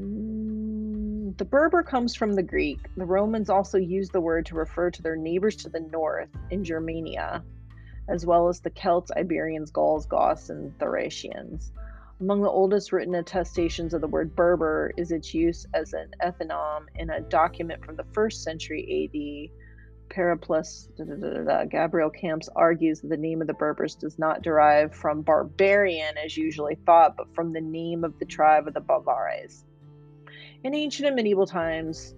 Mm, 0.00 1.38
the 1.38 1.44
Berber 1.44 1.84
comes 1.84 2.16
from 2.16 2.32
the 2.32 2.42
Greek. 2.42 2.80
The 2.96 3.04
Romans 3.04 3.48
also 3.48 3.78
used 3.78 4.12
the 4.12 4.20
word 4.20 4.46
to 4.46 4.56
refer 4.56 4.90
to 4.90 5.00
their 5.02 5.14
neighbors 5.14 5.54
to 5.56 5.68
the 5.68 5.78
north 5.78 6.30
in 6.50 6.64
Germania, 6.64 7.44
as 8.08 8.26
well 8.26 8.48
as 8.48 8.60
the 8.60 8.70
Celts, 8.70 9.10
Iberians, 9.16 9.70
Gauls, 9.70 10.06
Goths, 10.06 10.50
and 10.50 10.78
Thracians. 10.78 11.72
Among 12.20 12.42
the 12.42 12.50
oldest 12.50 12.92
written 12.92 13.14
attestations 13.14 13.92
of 13.92 14.00
the 14.00 14.08
word 14.08 14.36
Berber 14.36 14.92
is 14.96 15.10
its 15.10 15.34
use 15.34 15.66
as 15.74 15.92
an 15.92 16.10
ethnonym 16.22 16.86
in 16.94 17.10
a 17.10 17.20
document 17.20 17.84
from 17.84 17.96
the 17.96 18.06
first 18.12 18.42
century 18.42 19.50
AD. 19.50 19.58
Periplus 20.10 20.88
da, 20.96 21.04
da, 21.04 21.42
da, 21.42 21.64
Gabriel 21.64 22.10
Camps 22.10 22.48
argues 22.54 23.00
that 23.00 23.08
the 23.08 23.16
name 23.16 23.40
of 23.40 23.46
the 23.46 23.54
Berbers 23.54 23.94
does 23.94 24.18
not 24.18 24.42
derive 24.42 24.94
from 24.94 25.22
barbarian 25.22 26.16
as 26.18 26.36
usually 26.36 26.76
thought, 26.86 27.16
but 27.16 27.34
from 27.34 27.52
the 27.52 27.60
name 27.60 28.04
of 28.04 28.18
the 28.18 28.24
tribe 28.24 28.68
of 28.68 28.74
the 28.74 28.80
Bavares. 28.80 29.64
In 30.62 30.74
ancient 30.74 31.06
and 31.06 31.16
medieval 31.16 31.46
times, 31.46 32.14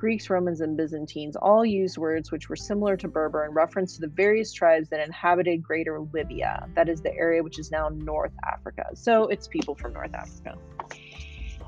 Greeks, 0.00 0.30
Romans, 0.30 0.62
and 0.62 0.78
Byzantines 0.78 1.36
all 1.36 1.62
used 1.64 1.98
words 1.98 2.32
which 2.32 2.48
were 2.48 2.56
similar 2.56 2.96
to 2.96 3.06
Berber 3.06 3.44
in 3.44 3.52
reference 3.52 3.96
to 3.96 4.00
the 4.00 4.08
various 4.08 4.50
tribes 4.50 4.88
that 4.88 5.00
inhabited 5.00 5.62
Greater 5.62 6.00
Libya, 6.00 6.66
that 6.74 6.88
is 6.88 7.02
the 7.02 7.14
area 7.14 7.42
which 7.42 7.58
is 7.58 7.70
now 7.70 7.90
North 7.90 8.32
Africa. 8.50 8.86
So 8.94 9.24
it's 9.24 9.46
people 9.46 9.74
from 9.74 9.92
North 9.92 10.14
Africa. 10.14 10.56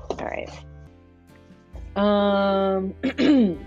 All 0.09 0.17
right. 0.17 0.49
Um, 1.95 2.95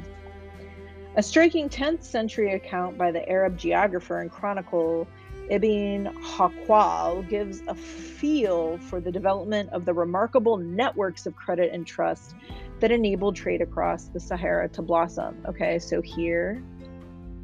a 1.16 1.22
striking 1.22 1.68
10th 1.68 2.02
century 2.02 2.54
account 2.54 2.98
by 2.98 3.12
the 3.12 3.26
Arab 3.28 3.56
geographer 3.56 4.20
and 4.20 4.32
chronicle 4.32 5.06
Ibn 5.48 6.06
Hawqal 6.20 7.28
gives 7.28 7.62
a 7.68 7.74
feel 7.76 8.78
for 8.78 9.00
the 9.00 9.12
development 9.12 9.70
of 9.70 9.84
the 9.84 9.94
remarkable 9.94 10.56
networks 10.56 11.24
of 11.24 11.36
credit 11.36 11.72
and 11.72 11.86
trust 11.86 12.34
that 12.80 12.92
enabled 12.92 13.36
trade 13.36 13.62
across 13.62 14.06
the 14.06 14.20
Sahara 14.20 14.68
to 14.70 14.82
blossom. 14.82 15.42
Okay, 15.46 15.78
so 15.78 16.02
here 16.02 16.62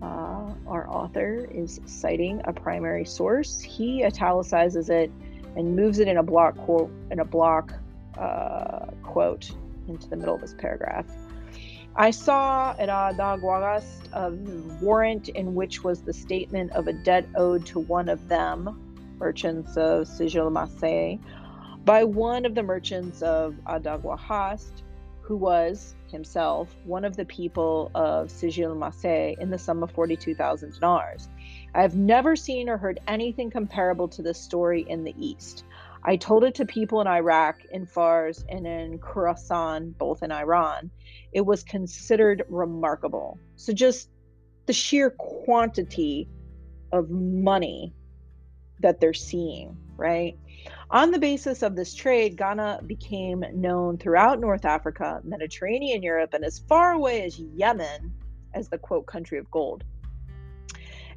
uh, 0.03 0.53
our 0.67 0.89
author 0.89 1.49
is 1.51 1.81
citing 1.87 2.41
a 2.45 2.53
primary 2.53 3.05
source. 3.05 3.61
He 3.61 4.05
italicizes 4.05 4.91
it 4.91 5.11
and 5.57 5.77
moves 5.77 5.99
it 5.99 6.09
in 6.09 6.17
a 6.17 6.23
block 6.23 6.57
quote 6.57 6.91
in 7.11 7.21
a 7.21 7.25
block 7.25 7.73
uh, 8.19 8.87
quote 9.03 9.51
into 9.89 10.09
the 10.09 10.17
middle 10.17 10.35
of 10.35 10.41
this 10.41 10.55
paragraph. 10.59 11.07
I 11.95 12.11
saw 12.11 12.75
at 12.79 12.89
Adagwagast 12.89 14.13
a 14.13 14.31
warrant 14.83 15.29
in 15.29 15.55
which 15.55 15.85
was 15.85 16.03
the 16.03 16.13
statement 16.13 16.73
of 16.73 16.87
a 16.89 16.93
debt 16.93 17.27
owed 17.35 17.67
to 17.67 17.81
one 17.81 18.09
of 18.09 18.29
them, 18.29 18.97
merchants 19.19 19.77
of 19.77 20.07
Sijilmasa, 20.07 21.21
by 21.85 22.05
one 22.05 22.47
of 22.47 22.55
the 22.55 22.63
merchants 22.63 23.21
of 23.21 23.57
Adagwahast 23.67 24.83
who 25.33 25.39
was 25.39 25.95
himself 26.09 26.77
one 26.85 27.07
of 27.07 27.17
the 27.17 27.25
people 27.25 27.91
of 27.95 28.29
Sijilmasa 28.29 29.39
in 29.39 29.49
the 29.49 29.57
sum 29.57 29.83
of 29.83 29.91
42,000 29.93 30.79
dinars. 30.79 31.31
I 31.75 31.81
have 31.81 31.97
never 31.97 32.37
seen 32.37 32.69
or 32.69 32.77
heard 32.77 33.01
anything 33.09 33.51
comparable 33.51 34.09
to 34.09 34.21
this 34.21 34.39
story 34.39 34.85
in 34.87 35.05
the 35.05 35.15
East. 35.19 35.65
I 36.05 36.17
told 36.17 36.45
it 36.45 36.55
to 36.57 36.67
people 36.67 37.01
in 37.01 37.07
Iraq, 37.07 37.65
in 37.71 37.87
Fars, 37.87 38.45
and 38.51 38.67
in 38.67 38.99
Khorasan, 38.99 39.97
both 39.97 40.23
in 40.23 40.31
Iran. 40.31 40.91
It 41.33 41.47
was 41.47 41.63
considered 41.63 42.43
remarkable. 42.51 43.39
So, 43.57 43.73
just 43.73 44.11
the 44.67 44.75
sheer 44.75 45.09
quantity 45.13 46.29
of 46.93 47.09
money 47.09 47.95
that 48.81 49.01
they're 49.01 49.15
seeing, 49.15 49.79
right? 50.03 50.37
On 50.91 51.13
the 51.13 51.19
basis 51.19 51.63
of 51.63 51.77
this 51.77 51.95
trade, 51.95 52.37
Ghana 52.37 52.83
became 52.87 53.45
known 53.55 53.97
throughout 53.97 54.41
North 54.41 54.65
Africa, 54.65 55.21
Mediterranean 55.23 56.03
Europe, 56.03 56.35
and 56.35 56.45
as 56.45 56.59
far 56.59 56.93
away 56.93 57.23
as 57.23 57.39
Yemen 57.39 58.13
as 58.53 58.69
the 58.69 58.79
quote 58.79 59.07
country 59.07 59.39
of 59.39 59.51
gold. 59.51 59.85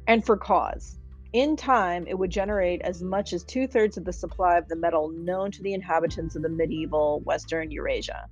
And 0.06 0.24
for 0.24 0.36
cause. 0.36 0.98
In 1.32 1.56
time, 1.56 2.06
it 2.06 2.16
would 2.16 2.30
generate 2.30 2.80
as 2.82 3.02
much 3.02 3.32
as 3.32 3.42
two 3.42 3.66
thirds 3.66 3.96
of 3.96 4.04
the 4.04 4.12
supply 4.12 4.56
of 4.56 4.68
the 4.68 4.76
metal 4.76 5.10
known 5.10 5.50
to 5.50 5.62
the 5.62 5.74
inhabitants 5.74 6.36
of 6.36 6.42
the 6.42 6.48
medieval 6.48 7.20
Western 7.24 7.70
Eurasia. 7.70 8.28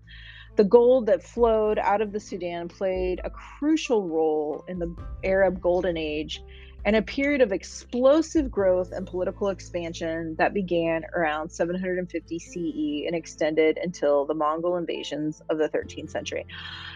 The 0.57 0.65
gold 0.65 1.07
that 1.07 1.23
flowed 1.23 1.81
out 1.81 2.01
of 2.01 2.13
the 2.13 2.21
Sudan 2.21 2.69
played 2.69 3.21
a 3.25 3.31
crucial 3.31 4.09
role 4.09 4.65
in 4.69 4.79
the 4.79 4.95
Arab 5.25 5.61
Golden 5.61 5.97
Age 5.97 6.41
and 6.85 6.97
a 6.97 7.03
period 7.03 7.41
of 7.41 7.53
explosive 7.53 8.51
growth 8.51 8.93
and 8.93 9.07
political 9.07 9.49
expansion 9.49 10.35
that 10.37 10.53
began 10.53 11.05
around 11.15 11.51
750 11.51 12.39
CE 12.39 13.07
and 13.07 13.15
extended 13.15 13.79
until 13.79 14.27
the 14.27 14.35
Mongol 14.35 14.77
invasions 14.77 15.43
of 15.49 15.59
the 15.59 15.69
13th 15.69 16.11
century. 16.11 16.47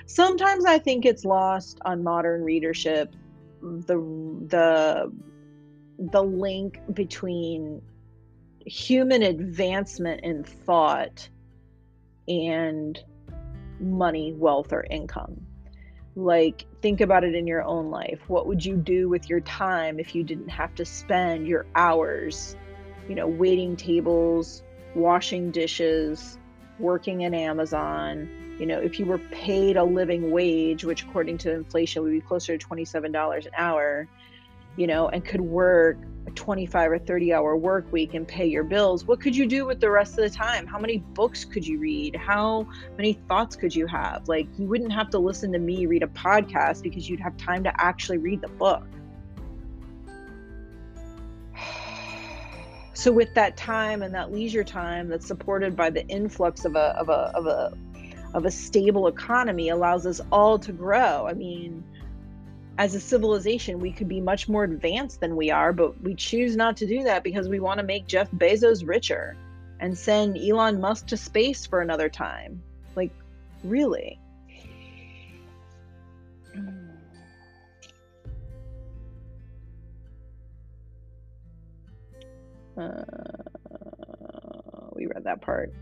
Sometimes 0.06 0.64
I 0.66 0.78
think 0.78 1.06
it's 1.06 1.24
lost 1.24 1.78
on 1.84 2.02
modern 2.02 2.44
readership 2.44 3.14
the 3.60 3.96
the 4.48 5.12
the 5.98 6.22
link 6.22 6.80
between 6.92 7.82
human 8.64 9.22
advancement 9.22 10.22
in 10.22 10.44
thought 10.44 11.28
and 12.28 12.98
money, 13.80 14.32
wealth, 14.32 14.72
or 14.72 14.84
income. 14.88 15.47
Like, 16.18 16.66
think 16.82 17.00
about 17.00 17.22
it 17.22 17.36
in 17.36 17.46
your 17.46 17.62
own 17.62 17.90
life. 17.90 18.18
What 18.26 18.48
would 18.48 18.64
you 18.64 18.76
do 18.76 19.08
with 19.08 19.30
your 19.30 19.38
time 19.38 20.00
if 20.00 20.16
you 20.16 20.24
didn't 20.24 20.48
have 20.48 20.74
to 20.74 20.84
spend 20.84 21.46
your 21.46 21.64
hours, 21.76 22.56
you 23.08 23.14
know, 23.14 23.28
waiting 23.28 23.76
tables, 23.76 24.64
washing 24.96 25.52
dishes, 25.52 26.36
working 26.80 27.20
in 27.20 27.34
Amazon? 27.34 28.28
You 28.58 28.66
know, 28.66 28.80
if 28.80 28.98
you 28.98 29.06
were 29.06 29.18
paid 29.30 29.76
a 29.76 29.84
living 29.84 30.32
wage, 30.32 30.84
which 30.84 31.04
according 31.04 31.38
to 31.38 31.52
inflation 31.52 32.02
would 32.02 32.10
be 32.10 32.20
closer 32.20 32.58
to 32.58 32.66
$27 32.66 33.46
an 33.46 33.52
hour, 33.56 34.08
you 34.78 34.86
know, 34.86 35.08
and 35.08 35.24
could 35.24 35.40
work 35.40 35.98
a 36.28 36.30
25 36.30 36.92
or 36.92 36.98
30 36.98 37.32
hour 37.32 37.56
work 37.56 37.90
week 37.90 38.14
and 38.14 38.28
pay 38.28 38.46
your 38.46 38.62
bills, 38.62 39.04
what 39.04 39.20
could 39.20 39.34
you 39.34 39.44
do 39.44 39.66
with 39.66 39.80
the 39.80 39.90
rest 39.90 40.12
of 40.12 40.18
the 40.18 40.30
time? 40.30 40.68
How 40.68 40.78
many 40.78 40.98
books 40.98 41.44
could 41.44 41.66
you 41.66 41.78
read? 41.78 42.14
How 42.14 42.68
many 42.96 43.14
thoughts 43.14 43.56
could 43.56 43.74
you 43.74 43.88
have? 43.88 44.28
Like, 44.28 44.46
you 44.56 44.66
wouldn't 44.66 44.92
have 44.92 45.10
to 45.10 45.18
listen 45.18 45.50
to 45.52 45.58
me 45.58 45.86
read 45.86 46.04
a 46.04 46.06
podcast 46.06 46.84
because 46.84 47.10
you'd 47.10 47.18
have 47.18 47.36
time 47.36 47.64
to 47.64 47.72
actually 47.82 48.18
read 48.18 48.40
the 48.40 48.48
book. 48.48 48.86
So, 52.94 53.12
with 53.12 53.32
that 53.34 53.56
time 53.56 54.02
and 54.02 54.12
that 54.12 54.32
leisure 54.32 54.64
time 54.64 55.08
that's 55.08 55.24
supported 55.24 55.76
by 55.76 55.88
the 55.88 56.04
influx 56.08 56.64
of 56.64 56.74
a, 56.74 56.96
of 56.98 57.08
a, 57.08 57.30
of 57.32 57.46
a, 57.46 57.72
of 58.34 58.44
a 58.44 58.50
stable 58.50 59.06
economy, 59.06 59.68
allows 59.68 60.04
us 60.04 60.20
all 60.32 60.58
to 60.58 60.72
grow. 60.72 61.28
I 61.28 61.34
mean, 61.34 61.84
as 62.78 62.94
a 62.94 63.00
civilization, 63.00 63.80
we 63.80 63.90
could 63.90 64.08
be 64.08 64.20
much 64.20 64.48
more 64.48 64.62
advanced 64.62 65.20
than 65.20 65.34
we 65.34 65.50
are, 65.50 65.72
but 65.72 66.00
we 66.00 66.14
choose 66.14 66.56
not 66.56 66.76
to 66.76 66.86
do 66.86 67.02
that 67.02 67.24
because 67.24 67.48
we 67.48 67.58
want 67.58 67.78
to 67.78 67.84
make 67.84 68.06
Jeff 68.06 68.30
Bezos 68.30 68.86
richer 68.86 69.36
and 69.80 69.98
send 69.98 70.38
Elon 70.38 70.80
Musk 70.80 71.08
to 71.08 71.16
space 71.16 71.66
for 71.66 71.80
another 71.80 72.08
time. 72.08 72.62
Like, 72.94 73.12
really? 73.64 74.18
Uh, 82.78 83.02
we 84.94 85.06
read 85.06 85.24
that 85.24 85.40
part. 85.40 85.72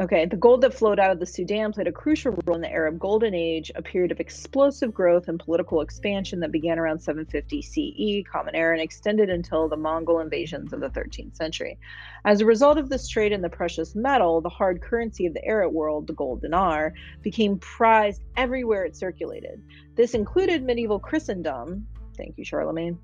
Okay, 0.00 0.24
the 0.24 0.34
gold 0.34 0.62
that 0.62 0.72
flowed 0.72 0.98
out 0.98 1.10
of 1.10 1.18
the 1.18 1.26
Sudan 1.26 1.74
played 1.74 1.86
a 1.86 1.92
crucial 1.92 2.32
role 2.46 2.56
in 2.56 2.62
the 2.62 2.72
Arab 2.72 2.98
Golden 2.98 3.34
Age, 3.34 3.70
a 3.74 3.82
period 3.82 4.10
of 4.10 4.18
explosive 4.18 4.94
growth 4.94 5.28
and 5.28 5.38
political 5.38 5.82
expansion 5.82 6.40
that 6.40 6.50
began 6.50 6.78
around 6.78 7.00
750 7.00 7.60
CE, 7.60 8.26
Common 8.26 8.54
Era, 8.54 8.72
and 8.72 8.80
extended 8.80 9.28
until 9.28 9.68
the 9.68 9.76
Mongol 9.76 10.20
invasions 10.20 10.72
of 10.72 10.80
the 10.80 10.88
13th 10.88 11.36
century. 11.36 11.78
As 12.24 12.40
a 12.40 12.46
result 12.46 12.78
of 12.78 12.88
this 12.88 13.08
trade 13.08 13.30
in 13.30 13.42
the 13.42 13.50
precious 13.50 13.94
metal, 13.94 14.40
the 14.40 14.48
hard 14.48 14.80
currency 14.80 15.26
of 15.26 15.34
the 15.34 15.44
Arab 15.44 15.74
world, 15.74 16.06
the 16.06 16.14
gold 16.14 16.40
dinar, 16.40 16.94
became 17.20 17.58
prized 17.58 18.22
everywhere 18.38 18.86
it 18.86 18.96
circulated. 18.96 19.62
This 19.96 20.14
included 20.14 20.62
medieval 20.62 20.98
Christendom, 20.98 21.86
thank 22.16 22.38
you, 22.38 22.44
Charlemagne, 22.44 22.98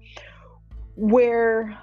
where 0.95 1.77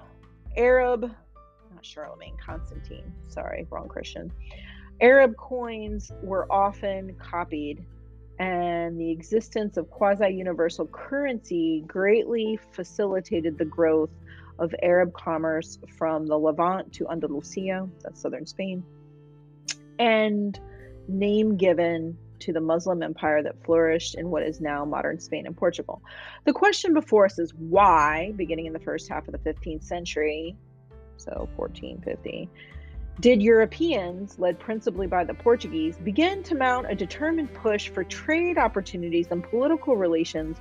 Arab, 0.57 1.03
not 1.03 1.85
Charlemagne, 1.85 2.35
Constantine, 2.43 3.13
sorry, 3.27 3.67
wrong 3.69 3.87
Christian 3.87 4.31
Arab 5.01 5.35
coins 5.37 6.11
were 6.21 6.51
often 6.51 7.15
copied, 7.15 7.83
and 8.39 8.99
the 8.99 9.11
existence 9.11 9.77
of 9.77 9.89
quasi 9.89 10.29
universal 10.29 10.87
currency 10.87 11.83
greatly 11.87 12.59
facilitated 12.71 13.57
the 13.57 13.65
growth 13.65 14.11
of 14.59 14.73
Arab 14.81 15.13
commerce 15.13 15.79
from 15.97 16.27
the 16.27 16.37
Levant 16.37 16.93
to 16.93 17.09
Andalusia, 17.09 17.87
that's 18.01 18.21
southern 18.21 18.45
Spain, 18.45 18.83
and 19.99 20.59
name 21.07 21.57
given 21.57 22.17
to 22.39 22.53
the 22.53 22.61
Muslim 22.61 23.01
empire 23.03 23.41
that 23.41 23.63
flourished 23.63 24.15
in 24.15 24.29
what 24.29 24.43
is 24.43 24.59
now 24.59 24.83
modern 24.83 25.19
Spain 25.19 25.45
and 25.45 25.55
Portugal. 25.55 26.01
The 26.45 26.53
question 26.53 26.93
before 26.93 27.25
us 27.25 27.39
is 27.39 27.53
why, 27.53 28.33
beginning 28.35 28.65
in 28.65 28.73
the 28.73 28.79
first 28.79 29.09
half 29.09 29.27
of 29.27 29.31
the 29.31 29.49
15th 29.49 29.83
century, 29.83 30.55
so 31.17 31.47
1450, 31.55 32.49
did 33.19 33.41
Europeans, 33.41 34.39
led 34.39 34.59
principally 34.59 35.07
by 35.07 35.23
the 35.23 35.33
Portuguese, 35.33 35.97
begin 35.97 36.43
to 36.43 36.55
mount 36.55 36.89
a 36.89 36.95
determined 36.95 37.53
push 37.53 37.89
for 37.89 38.03
trade 38.03 38.57
opportunities 38.57 39.27
and 39.29 39.43
political 39.43 39.95
relations 39.95 40.57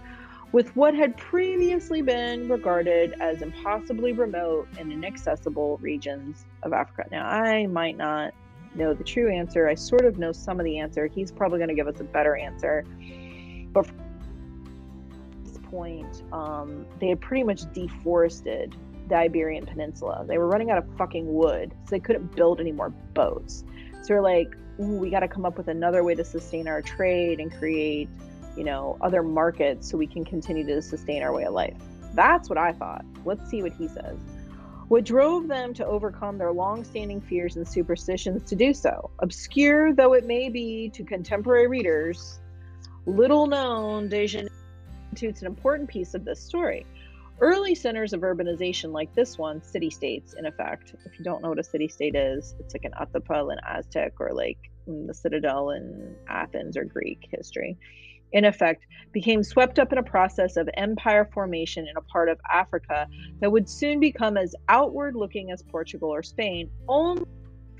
with 0.52 0.74
what 0.76 0.94
had 0.94 1.16
previously 1.16 2.02
been 2.02 2.48
regarded 2.48 3.14
as 3.20 3.40
impossibly 3.40 4.12
remote 4.12 4.68
and 4.78 4.92
inaccessible 4.92 5.78
regions 5.80 6.44
of 6.62 6.74
Africa. 6.74 7.08
Now, 7.10 7.26
I 7.26 7.66
might 7.66 7.96
not 7.96 8.34
know 8.74 8.92
the 8.92 9.04
true 9.04 9.32
answer. 9.32 9.66
I 9.66 9.74
sort 9.74 10.04
of 10.04 10.18
know 10.18 10.32
some 10.32 10.60
of 10.60 10.64
the 10.64 10.78
answer. 10.78 11.06
He's 11.06 11.32
probably 11.32 11.58
going 11.58 11.68
to 11.68 11.74
give 11.74 11.88
us 11.88 12.00
a 12.00 12.04
better 12.04 12.36
answer. 12.36 12.84
But 13.72 13.88
at 13.88 13.94
this 15.44 15.58
point, 15.70 16.22
um, 16.32 16.84
they 17.00 17.08
had 17.08 17.20
pretty 17.20 17.44
much 17.44 17.62
deforested 17.72 18.76
the 19.12 19.18
Iberian 19.18 19.66
Peninsula. 19.66 20.24
They 20.26 20.38
were 20.38 20.46
running 20.46 20.70
out 20.70 20.78
of 20.78 20.86
fucking 20.96 21.30
wood, 21.30 21.74
so 21.84 21.90
they 21.90 22.00
couldn't 22.00 22.34
build 22.34 22.60
any 22.60 22.72
more 22.72 22.88
boats. 22.88 23.62
So 24.00 24.08
they're 24.08 24.22
like, 24.22 24.56
we 24.78 25.10
got 25.10 25.20
to 25.20 25.28
come 25.28 25.44
up 25.44 25.58
with 25.58 25.68
another 25.68 26.02
way 26.02 26.14
to 26.14 26.24
sustain 26.24 26.66
our 26.66 26.80
trade 26.80 27.38
and 27.38 27.52
create, 27.52 28.08
you 28.56 28.64
know, 28.64 28.96
other 29.02 29.22
markets 29.22 29.90
so 29.90 29.98
we 29.98 30.06
can 30.06 30.24
continue 30.24 30.66
to 30.66 30.80
sustain 30.80 31.22
our 31.22 31.30
way 31.30 31.44
of 31.44 31.52
life. 31.52 31.76
That's 32.14 32.48
what 32.48 32.56
I 32.56 32.72
thought. 32.72 33.04
Let's 33.26 33.50
see 33.50 33.62
what 33.62 33.74
he 33.74 33.86
says. 33.86 34.16
What 34.88 35.04
drove 35.04 35.46
them 35.46 35.74
to 35.74 35.84
overcome 35.84 36.38
their 36.38 36.52
long-standing 36.52 37.20
fears 37.20 37.56
and 37.56 37.68
superstitions 37.68 38.48
to 38.48 38.56
do 38.56 38.72
so, 38.72 39.10
obscure 39.18 39.92
though 39.92 40.14
it 40.14 40.26
may 40.26 40.48
be 40.48 40.88
to 40.94 41.04
contemporary 41.04 41.68
readers, 41.68 42.40
little 43.04 43.46
known 43.46 44.08
Dejanira 44.08 44.48
constitutes 45.10 45.42
an 45.42 45.48
important 45.48 45.90
piece 45.90 46.14
of 46.14 46.24
this 46.24 46.40
story. 46.40 46.86
Early 47.42 47.74
centers 47.74 48.12
of 48.12 48.20
urbanization, 48.20 48.92
like 48.92 49.12
this 49.16 49.36
one, 49.36 49.60
city 49.64 49.90
states, 49.90 50.34
in 50.38 50.46
effect. 50.46 50.94
If 51.04 51.18
you 51.18 51.24
don't 51.24 51.42
know 51.42 51.48
what 51.48 51.58
a 51.58 51.64
city 51.64 51.88
state 51.88 52.14
is, 52.14 52.54
it's 52.60 52.72
like 52.72 52.84
an 52.84 52.92
Atapal 52.92 53.52
in 53.52 53.58
Aztec 53.66 54.12
or 54.20 54.32
like 54.32 54.58
the 54.86 55.12
Citadel 55.12 55.70
in 55.70 56.14
Athens 56.28 56.76
or 56.76 56.84
Greek 56.84 57.26
history. 57.32 57.76
In 58.30 58.44
effect, 58.44 58.86
became 59.10 59.42
swept 59.42 59.80
up 59.80 59.90
in 59.90 59.98
a 59.98 60.04
process 60.04 60.56
of 60.56 60.70
empire 60.74 61.28
formation 61.34 61.88
in 61.88 61.96
a 61.96 62.00
part 62.02 62.28
of 62.28 62.38
Africa 62.48 63.08
that 63.40 63.50
would 63.50 63.68
soon 63.68 63.98
become 63.98 64.36
as 64.36 64.54
outward 64.68 65.16
looking 65.16 65.50
as 65.50 65.64
Portugal 65.64 66.10
or 66.10 66.22
Spain, 66.22 66.70
only 66.88 67.24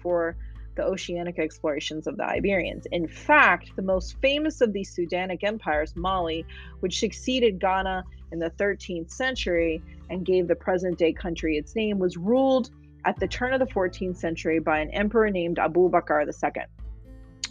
for 0.03 0.37
the 0.75 0.83
oceanic 0.83 1.39
explorations 1.39 2.09
of 2.09 2.17
the 2.17 2.25
Iberians. 2.25 2.87
In 2.91 3.07
fact, 3.07 3.71
the 3.77 3.83
most 3.83 4.17
famous 4.21 4.61
of 4.61 4.73
these 4.73 4.93
Sudanic 4.93 5.45
empires, 5.45 5.95
Mali, 5.95 6.45
which 6.81 6.99
succeeded 6.99 7.61
Ghana 7.61 8.03
in 8.33 8.39
the 8.39 8.51
13th 8.51 9.11
century 9.11 9.83
and 10.11 10.25
gave 10.25 10.49
the 10.49 10.55
present 10.55 10.99
day 10.99 11.13
country 11.13 11.57
its 11.57 11.77
name, 11.77 11.99
was 11.99 12.17
ruled 12.17 12.71
at 13.05 13.19
the 13.19 13.27
turn 13.27 13.53
of 13.53 13.61
the 13.61 13.67
14th 13.67 14.17
century 14.17 14.59
by 14.59 14.79
an 14.79 14.91
emperor 14.91 15.31
named 15.31 15.59
Abu 15.59 15.91
Bakr 15.91 16.27
II, 16.27 16.63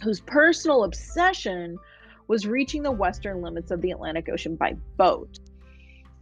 whose 0.02 0.20
personal 0.20 0.84
obsession 0.84 1.78
was 2.28 2.46
reaching 2.46 2.82
the 2.82 2.90
western 2.90 3.42
limits 3.42 3.70
of 3.70 3.80
the 3.80 3.90
Atlantic 3.90 4.28
Ocean 4.28 4.56
by 4.56 4.74
boat. 4.96 5.38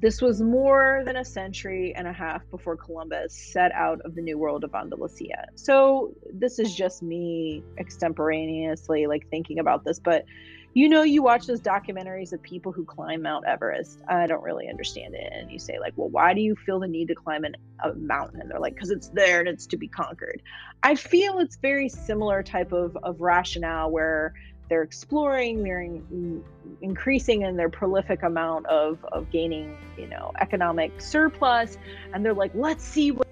This 0.01 0.23
was 0.23 0.40
more 0.40 1.03
than 1.05 1.16
a 1.16 1.25
century 1.25 1.94
and 1.94 2.09
a 2.09 2.12
half 2.12 2.49
before 2.51 2.75
Columbus 2.75 3.35
set 3.35 3.70
out 3.73 4.01
of 4.01 4.14
the 4.14 4.23
New 4.23 4.38
World 4.38 4.64
of 4.64 4.75
Andalusia. 4.75 5.49
So 5.57 6.14
this 6.33 6.59
is 6.59 6.75
just 6.75 7.03
me 7.03 7.62
extemporaneously 7.79 9.07
like 9.07 9.29
thinking 9.29 9.59
about 9.59 9.85
this, 9.85 9.99
but 9.99 10.25
you 10.72 10.88
know 10.88 11.02
you 11.02 11.22
watch 11.22 11.46
those 11.46 11.61
documentaries 11.61 12.33
of 12.33 12.42
people 12.42 12.72
who 12.72 12.85
climb 12.85 13.22
Mount 13.22 13.44
Everest. 13.46 14.00
I 14.09 14.26
don't 14.26 14.42
really 14.42 14.68
understand 14.68 15.14
it. 15.14 15.33
And 15.33 15.50
you 15.50 15.59
say 15.59 15.78
like, 15.78 15.94
"Well, 15.96 16.09
why 16.09 16.35
do 16.35 16.40
you 16.40 16.54
feel 16.54 16.80
the 16.80 16.88
need 16.88 17.09
to 17.09 17.14
climb 17.14 17.44
an, 17.44 17.56
a 17.83 17.94
mountain?" 17.94 18.40
And 18.40 18.50
they're 18.50 18.61
like, 18.61 18.76
"Cuz 18.78 18.90
it's 18.90 19.09
there 19.09 19.40
and 19.40 19.48
it's 19.48 19.66
to 19.66 19.76
be 19.76 19.88
conquered." 19.88 20.42
I 20.83 20.94
feel 20.94 21.40
it's 21.40 21.56
very 21.56 21.88
similar 21.88 22.42
type 22.42 22.72
of 22.72 22.96
of 23.02 23.20
rationale 23.20 23.90
where 23.90 24.35
they're 24.68 24.83
exploring, 24.83 25.64
they're 25.64 25.83
in, 25.83 26.44
increasing 26.80 27.42
in 27.42 27.56
their 27.56 27.68
prolific 27.68 28.22
amount 28.22 28.66
of, 28.66 29.04
of 29.12 29.28
gaining, 29.30 29.76
you 29.98 30.06
know, 30.06 30.30
economic 30.40 31.00
surplus. 31.00 31.76
And 32.14 32.24
they're 32.24 32.33
like, 32.33 32.52
let's 32.54 32.85
see 32.85 33.11
what 33.11 33.26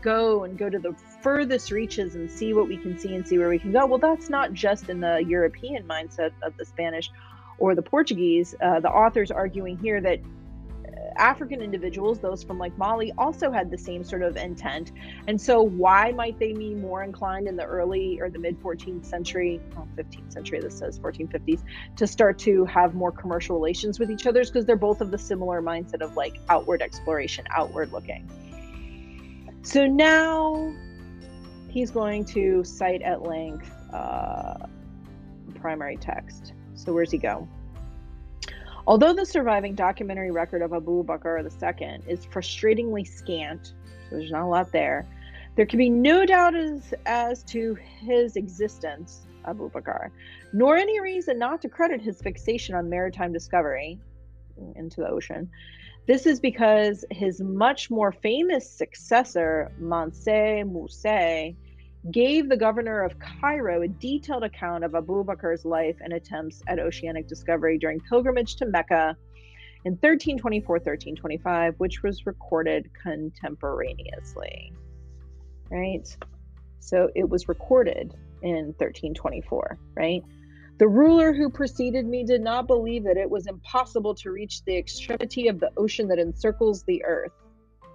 go 0.00 0.44
and 0.44 0.56
go 0.56 0.70
to 0.70 0.78
the 0.78 0.94
furthest 1.22 1.70
reaches 1.70 2.14
and 2.14 2.30
see 2.30 2.52
what 2.52 2.68
we 2.68 2.76
can 2.76 2.98
see 2.98 3.14
and 3.14 3.26
see 3.26 3.38
where 3.38 3.48
we 3.48 3.58
can 3.58 3.72
go. 3.72 3.86
Well, 3.86 3.98
that's 3.98 4.30
not 4.30 4.52
just 4.52 4.88
in 4.88 5.00
the 5.00 5.24
European 5.26 5.86
mindset 5.86 6.32
of 6.42 6.56
the 6.56 6.64
Spanish 6.64 7.10
or 7.58 7.74
the 7.74 7.82
Portuguese. 7.82 8.54
Uh, 8.60 8.80
the 8.80 8.90
author's 8.90 9.30
arguing 9.30 9.78
here 9.78 10.00
that 10.00 10.20
African 11.16 11.60
individuals, 11.60 12.18
those 12.18 12.42
from 12.42 12.58
like 12.58 12.76
Mali, 12.78 13.12
also 13.18 13.50
had 13.50 13.70
the 13.70 13.78
same 13.78 14.04
sort 14.04 14.22
of 14.22 14.36
intent. 14.36 14.92
And 15.26 15.40
so, 15.40 15.62
why 15.62 16.12
might 16.12 16.38
they 16.38 16.52
be 16.52 16.74
more 16.74 17.02
inclined 17.02 17.48
in 17.48 17.56
the 17.56 17.64
early 17.64 18.20
or 18.20 18.30
the 18.30 18.38
mid 18.38 18.60
14th 18.62 19.04
century, 19.04 19.60
well, 19.74 19.88
15th 19.96 20.32
century, 20.32 20.60
this 20.60 20.78
says 20.78 20.98
1450s, 20.98 21.62
to 21.96 22.06
start 22.06 22.38
to 22.40 22.64
have 22.64 22.94
more 22.94 23.12
commercial 23.12 23.56
relations 23.56 23.98
with 23.98 24.10
each 24.10 24.26
other? 24.26 24.44
Because 24.44 24.64
they're 24.64 24.76
both 24.76 25.00
of 25.00 25.10
the 25.10 25.18
similar 25.18 25.62
mindset 25.62 26.00
of 26.00 26.16
like 26.16 26.38
outward 26.48 26.82
exploration, 26.82 27.44
outward 27.50 27.92
looking. 27.92 28.28
So 29.62 29.86
now 29.86 30.74
he's 31.70 31.90
going 31.90 32.24
to 32.26 32.64
cite 32.64 33.02
at 33.02 33.22
length 33.22 33.70
uh, 33.92 34.54
primary 35.54 35.96
text. 35.96 36.52
So 36.74 36.92
where's 36.92 37.10
he 37.10 37.18
go? 37.18 37.48
Although 38.86 39.12
the 39.12 39.26
surviving 39.26 39.74
documentary 39.74 40.30
record 40.30 40.62
of 40.62 40.72
Abu 40.72 41.04
Bakr 41.04 41.38
II 41.40 42.12
is 42.12 42.26
frustratingly 42.26 43.06
scant, 43.06 43.74
so 44.08 44.16
there's 44.16 44.32
not 44.32 44.42
a 44.42 44.46
lot 44.46 44.72
there, 44.72 45.06
there 45.56 45.66
can 45.66 45.78
be 45.78 45.90
no 45.90 46.24
doubt 46.24 46.54
as, 46.54 46.94
as 47.06 47.42
to 47.44 47.74
his 47.74 48.36
existence, 48.36 49.26
Abu 49.44 49.70
Bakr, 49.70 50.10
nor 50.52 50.76
any 50.76 51.00
reason 51.00 51.38
not 51.38 51.60
to 51.62 51.68
credit 51.68 52.00
his 52.00 52.20
fixation 52.20 52.74
on 52.74 52.88
maritime 52.88 53.32
discovery 53.32 53.98
into 54.76 55.00
the 55.00 55.08
ocean. 55.08 55.50
This 56.10 56.26
is 56.26 56.40
because 56.40 57.04
his 57.12 57.40
much 57.40 57.88
more 57.88 58.10
famous 58.10 58.68
successor, 58.68 59.70
Mansa 59.78 60.64
Musa, 60.64 61.52
gave 62.10 62.48
the 62.48 62.56
governor 62.56 63.02
of 63.02 63.16
Cairo 63.20 63.82
a 63.82 63.86
detailed 63.86 64.42
account 64.42 64.82
of 64.82 64.96
Abu 64.96 65.22
Bakr's 65.22 65.64
life 65.64 65.94
and 66.00 66.12
attempts 66.12 66.64
at 66.66 66.80
oceanic 66.80 67.28
discovery 67.28 67.78
during 67.78 68.00
pilgrimage 68.00 68.56
to 68.56 68.66
Mecca 68.66 69.16
in 69.84 69.92
1324 69.92 70.78
1325, 70.78 71.74
which 71.78 72.02
was 72.02 72.26
recorded 72.26 72.90
contemporaneously. 73.00 74.72
Right? 75.70 76.08
So 76.80 77.08
it 77.14 77.28
was 77.28 77.46
recorded 77.46 78.16
in 78.42 78.74
1324, 78.78 79.78
right? 79.94 80.24
The 80.80 80.88
ruler 80.88 81.34
who 81.34 81.50
preceded 81.50 82.06
me 82.06 82.24
did 82.24 82.40
not 82.40 82.66
believe 82.66 83.04
that 83.04 83.18
it 83.18 83.28
was 83.28 83.46
impossible 83.46 84.14
to 84.14 84.30
reach 84.30 84.64
the 84.64 84.78
extremity 84.78 85.48
of 85.48 85.60
the 85.60 85.70
ocean 85.76 86.08
that 86.08 86.18
encircles 86.18 86.84
the 86.84 87.04
earth. 87.04 87.34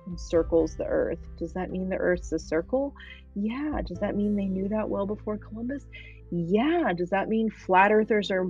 Encircles 0.07 0.77
the 0.77 0.85
earth. 0.85 1.17
Does 1.35 1.51
that 1.53 1.71
mean 1.71 1.89
the 1.89 1.95
earth's 1.95 2.31
a 2.31 2.37
circle? 2.37 2.93
Yeah. 3.33 3.81
Does 3.83 3.97
that 4.01 4.15
mean 4.15 4.35
they 4.35 4.45
knew 4.45 4.69
that 4.69 4.87
well 4.87 5.07
before 5.07 5.39
Columbus? 5.39 5.87
Yeah. 6.29 6.93
Does 6.95 7.09
that 7.09 7.27
mean 7.27 7.49
flat 7.49 7.91
earthers 7.91 8.29
are, 8.29 8.43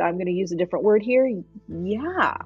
I'm 0.00 0.14
going 0.14 0.26
to 0.26 0.32
use 0.32 0.50
a 0.50 0.56
different 0.56 0.84
word 0.84 1.02
here? 1.02 1.32
Yeah. 1.68 2.38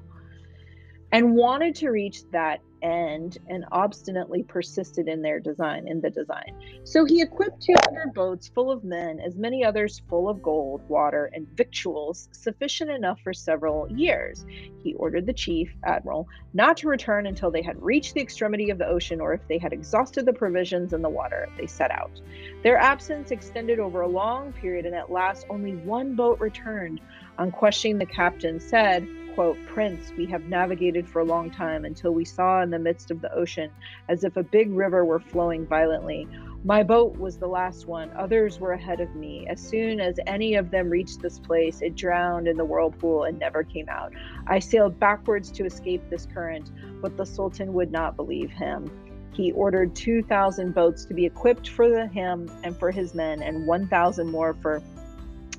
And 1.11 1.33
wanted 1.33 1.73
to 1.77 1.89
reach 1.89 2.21
that 2.33 2.61
end 2.83 3.37
and 3.47 3.65
obstinately 3.71 4.43
persisted 4.43 5.07
in 5.07 5.21
their 5.21 5.39
design, 5.39 5.87
in 5.87 6.01
the 6.01 6.09
design. 6.09 6.53
So 6.83 7.05
he 7.05 7.21
equipped 7.21 7.61
200 7.63 8.13
boats 8.13 8.49
full 8.49 8.69
of 8.69 8.83
men, 8.83 9.19
as 9.19 9.35
many 9.35 9.63
others 9.63 10.01
full 10.09 10.29
of 10.29 10.43
gold, 10.43 10.81
water, 10.89 11.31
and 11.33 11.47
victuals, 11.55 12.29
sufficient 12.31 12.91
enough 12.91 13.19
for 13.23 13.33
several 13.33 13.89
years. 13.91 14.45
He 14.83 14.93
ordered 14.95 15.25
the 15.25 15.33
chief 15.33 15.73
admiral 15.83 16.27
not 16.53 16.77
to 16.77 16.87
return 16.87 17.25
until 17.25 17.49
they 17.49 17.61
had 17.61 17.81
reached 17.81 18.13
the 18.13 18.21
extremity 18.21 18.69
of 18.69 18.77
the 18.77 18.87
ocean 18.87 19.21
or 19.21 19.33
if 19.33 19.47
they 19.47 19.57
had 19.57 19.73
exhausted 19.73 20.25
the 20.25 20.33
provisions 20.33 20.93
and 20.93 21.03
the 21.03 21.09
water. 21.09 21.47
They 21.57 21.67
set 21.67 21.91
out. 21.91 22.21
Their 22.63 22.77
absence 22.77 23.31
extended 23.31 23.79
over 23.79 24.01
a 24.01 24.07
long 24.07 24.51
period, 24.53 24.85
and 24.85 24.95
at 24.95 25.11
last 25.11 25.45
only 25.49 25.75
one 25.75 26.15
boat 26.15 26.39
returned. 26.39 26.99
On 27.37 27.51
questioning, 27.51 27.97
the 27.97 28.05
captain 28.05 28.59
said, 28.59 29.07
quote, 29.33 29.57
Prince, 29.65 30.11
we 30.17 30.25
have 30.27 30.43
navigated 30.43 31.07
for 31.07 31.19
a 31.19 31.25
long 31.25 31.49
time 31.49 31.85
until 31.85 32.11
we 32.11 32.25
saw 32.25 32.61
in 32.61 32.69
the 32.69 32.79
midst 32.79 33.09
of 33.09 33.21
the 33.21 33.33
ocean 33.33 33.71
as 34.07 34.23
if 34.23 34.37
a 34.37 34.43
big 34.43 34.71
river 34.71 35.03
were 35.05 35.19
flowing 35.19 35.65
violently. 35.65 36.27
My 36.65 36.81
boat 36.81 37.17
was 37.17 37.37
the 37.37 37.47
last 37.47 37.87
one. 37.87 38.11
Others 38.15 38.59
were 38.59 38.71
ahead 38.71 39.01
of 39.01 39.15
me. 39.15 39.45
As 39.49 39.59
soon 39.59 39.99
as 39.99 40.17
any 40.27 40.55
of 40.55 40.71
them 40.71 40.89
reached 40.89 41.21
this 41.21 41.39
place, 41.39 41.81
it 41.81 41.95
drowned 41.95 42.47
in 42.47 42.55
the 42.55 42.63
whirlpool 42.63 43.23
and 43.23 43.37
never 43.37 43.63
came 43.63 43.89
out. 43.89 44.13
I 44.47 44.59
sailed 44.59 44.99
backwards 44.99 45.51
to 45.53 45.65
escape 45.65 46.09
this 46.09 46.25
current, 46.25 46.71
but 47.01 47.17
the 47.17 47.25
Sultan 47.25 47.73
would 47.73 47.91
not 47.91 48.15
believe 48.15 48.51
him. 48.51 48.89
He 49.33 49.51
ordered 49.51 49.95
2,000 49.95 50.73
boats 50.73 51.05
to 51.05 51.13
be 51.13 51.25
equipped 51.25 51.69
for 51.69 52.07
him 52.07 52.49
and 52.63 52.77
for 52.77 52.91
his 52.91 53.13
men, 53.13 53.41
and 53.41 53.67
1,000 53.67 54.31
more 54.31 54.53
for 54.53 54.81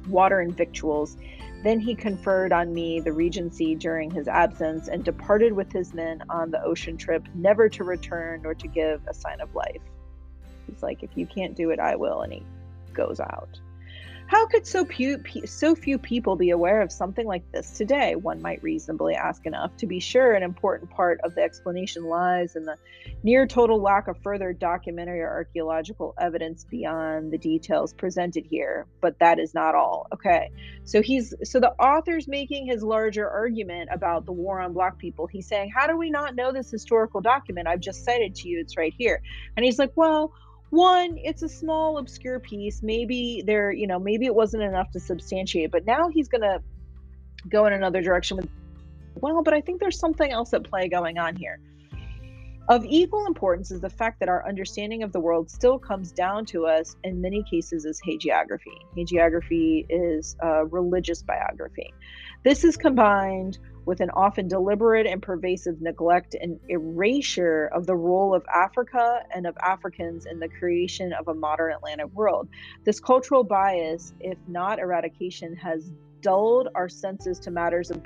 water 0.09 0.41
and 0.41 0.57
victuals. 0.57 1.17
Then 1.65 1.81
he 1.81 1.95
conferred 1.95 2.53
on 2.53 2.75
me 2.75 3.01
the 3.01 3.15
regency 3.15 3.75
during 3.75 4.11
his 4.11 4.29
absence 4.29 4.89
and 4.89 5.03
departed 5.03 5.55
with 5.55 5.73
his 5.73 5.95
men 5.95 6.23
on 6.29 6.51
the 6.51 6.63
ocean 6.63 6.99
trip, 6.99 7.27
never 7.35 7.71
to 7.71 7.85
return 7.85 8.43
nor 8.43 8.55
to 8.55 8.69
give 8.69 9.01
a 9.09 9.15
sign 9.15 9.41
of 9.41 9.55
life. 9.55 9.81
He's 10.67 10.83
like, 10.83 11.03
if 11.03 11.09
you 11.15 11.27
can't 11.27 11.57
do 11.57 11.71
it, 11.71 11.81
I 11.81 11.97
will. 11.97 12.21
And 12.21 12.35
he 12.35 12.43
goes 12.93 13.19
out. 13.19 13.59
How 14.27 14.47
could 14.47 14.67
so 14.67 14.87
few, 14.87 15.23
so 15.45 15.75
few 15.75 15.99
people 15.99 16.35
be 16.35 16.51
aware 16.51 16.81
of 16.81 16.91
something 16.91 17.27
like 17.27 17.51
this 17.53 17.73
today? 17.73 18.17
One 18.17 18.41
might 18.41 18.63
reasonably 18.63 19.15
ask 19.15 19.45
enough. 19.45 19.77
To 19.77 19.87
be 19.87 20.01
sure, 20.01 20.33
an 20.33 20.43
important 20.43 20.91
part 20.91 21.21
of 21.23 21.35
the 21.35 21.43
explanation 21.43 22.05
lies 22.05 22.57
in 22.57 22.65
the 22.65 22.77
near 23.23 23.47
total 23.47 23.81
lack 23.83 24.09
of 24.09 24.17
further 24.23 24.55
documentary 24.55 25.21
or 25.21 25.29
archaeological 25.29 26.15
evidence 26.19 26.65
beyond 26.65 27.33
the 27.33 27.39
details 27.39 27.93
presented 27.93 28.47
here. 28.47 28.87
But 29.03 29.19
that 29.19 29.39
is 29.39 29.53
not 29.53 29.75
all. 29.75 30.07
Okay, 30.15 30.51
so 30.85 31.03
he's 31.03 31.35
so 31.45 31.61
the 31.61 31.73
author's 31.73 32.27
making 32.27 32.67
his 32.67 32.83
larger 32.83 33.29
argument 33.29 33.91
about 33.93 34.25
the 34.25 34.33
war 34.33 34.59
on 34.59 34.73
black 34.73 34.99
people. 34.99 35.27
He's 35.27 35.47
saying, 35.47 35.71
how 35.75 35.87
do 35.87 35.99
we 35.99 36.09
not 36.09 36.35
know 36.35 36.51
this 36.51 36.71
historical 36.71 37.21
document? 37.21 37.69
I've 37.69 37.81
just 37.81 38.05
cited 38.05 38.35
to 38.37 38.49
you. 38.49 38.61
It's 38.61 38.79
right 38.79 38.95
here. 38.97 39.21
And 39.57 39.65
he's 39.67 39.79
like, 39.79 39.93
well 39.97 40.33
one 40.75 41.17
it's 41.19 41.43
a 41.43 41.49
small 41.49 41.99
obscure 41.99 42.41
piece 42.41 42.83
maybe 42.83 43.43
there 43.47 43.73
you 43.73 43.87
know 43.87 43.99
maybe 43.99 44.27
it 44.27 44.35
wasn't 44.35 44.63
enough 44.63 44.91
to 44.91 45.01
substantiate 45.01 45.71
but 45.71 45.87
now 45.87 46.09
he's 46.09 46.29
going 46.29 46.41
to 46.43 46.61
go 47.49 47.67
in 47.67 47.73
another 47.73 48.03
direction 48.03 48.37
with 48.37 48.49
well 49.15 49.43
but 49.43 49.55
i 49.55 49.61
think 49.61 49.81
there's 49.81 49.99
something 49.99 50.33
else 50.33 50.53
at 50.53 50.65
play 50.65 50.89
going 50.89 51.19
on 51.19 51.37
here 51.37 51.61
of 52.69 52.83
equal 52.87 53.27
importance 53.27 53.71
is 53.71 53.81
the 53.83 53.91
fact 53.91 54.21
that 54.21 54.29
our 54.31 54.47
understanding 54.49 55.03
of 55.03 55.13
the 55.13 55.21
world 55.21 55.51
still 55.51 55.79
comes 55.79 56.13
down 56.13 56.47
to 56.47 56.67
us 56.67 56.97
in 57.05 57.21
many 57.21 57.43
cases 57.43 57.85
as 57.85 58.01
hagiography. 58.01 58.79
Hagiography 58.97 59.85
is 59.91 60.35
a 60.41 60.65
religious 60.65 61.23
biography. 61.23 61.93
This 62.43 62.65
is 62.65 62.79
combined 62.79 63.59
with 63.87 64.01
an 64.01 64.11
often 64.11 64.49
deliberate 64.49 65.07
and 65.07 65.23
pervasive 65.23 65.81
neglect 65.81 66.35
and 66.41 66.59
erasure 66.69 67.67
of 67.73 67.87
the 67.87 67.95
role 67.95 68.35
of 68.35 68.45
Africa 68.55 69.23
and 69.35 69.47
of 69.47 69.57
Africans 69.59 70.27
in 70.27 70.39
the 70.39 70.49
creation 70.49 71.13
of 71.13 71.29
a 71.29 71.35
modern 71.35 71.73
Atlantic 71.73 72.11
world. 72.13 72.49
This 72.85 73.01
cultural 73.01 73.45
bias, 73.45 74.15
if 74.21 74.39
not 74.49 74.79
eradication, 74.79 75.55
has 75.57 75.93
dulled 76.21 76.69
our 76.75 76.89
senses 76.89 77.39
to 77.41 77.51
matters 77.51 77.91
of 77.91 78.03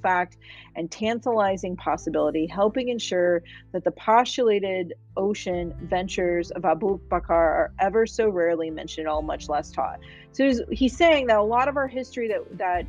fact 0.00 0.36
and 0.76 0.90
tantalizing 0.90 1.76
possibility, 1.76 2.46
helping 2.46 2.88
ensure 2.88 3.42
that 3.72 3.82
the 3.82 3.90
postulated 3.90 4.94
ocean 5.16 5.74
ventures 5.82 6.50
of 6.52 6.64
Abu 6.64 7.00
Bakr 7.08 7.30
are 7.30 7.72
ever 7.80 8.06
so 8.06 8.28
rarely 8.28 8.70
mentioned, 8.70 9.08
all 9.08 9.22
much 9.22 9.48
less 9.48 9.72
taught. 9.72 9.98
So 10.32 10.44
he's, 10.44 10.60
he's 10.70 10.96
saying 10.96 11.26
that 11.26 11.38
a 11.38 11.42
lot 11.42 11.66
of 11.66 11.76
our 11.76 11.88
history 11.88 12.28
that 12.28 12.58
that 12.58 12.86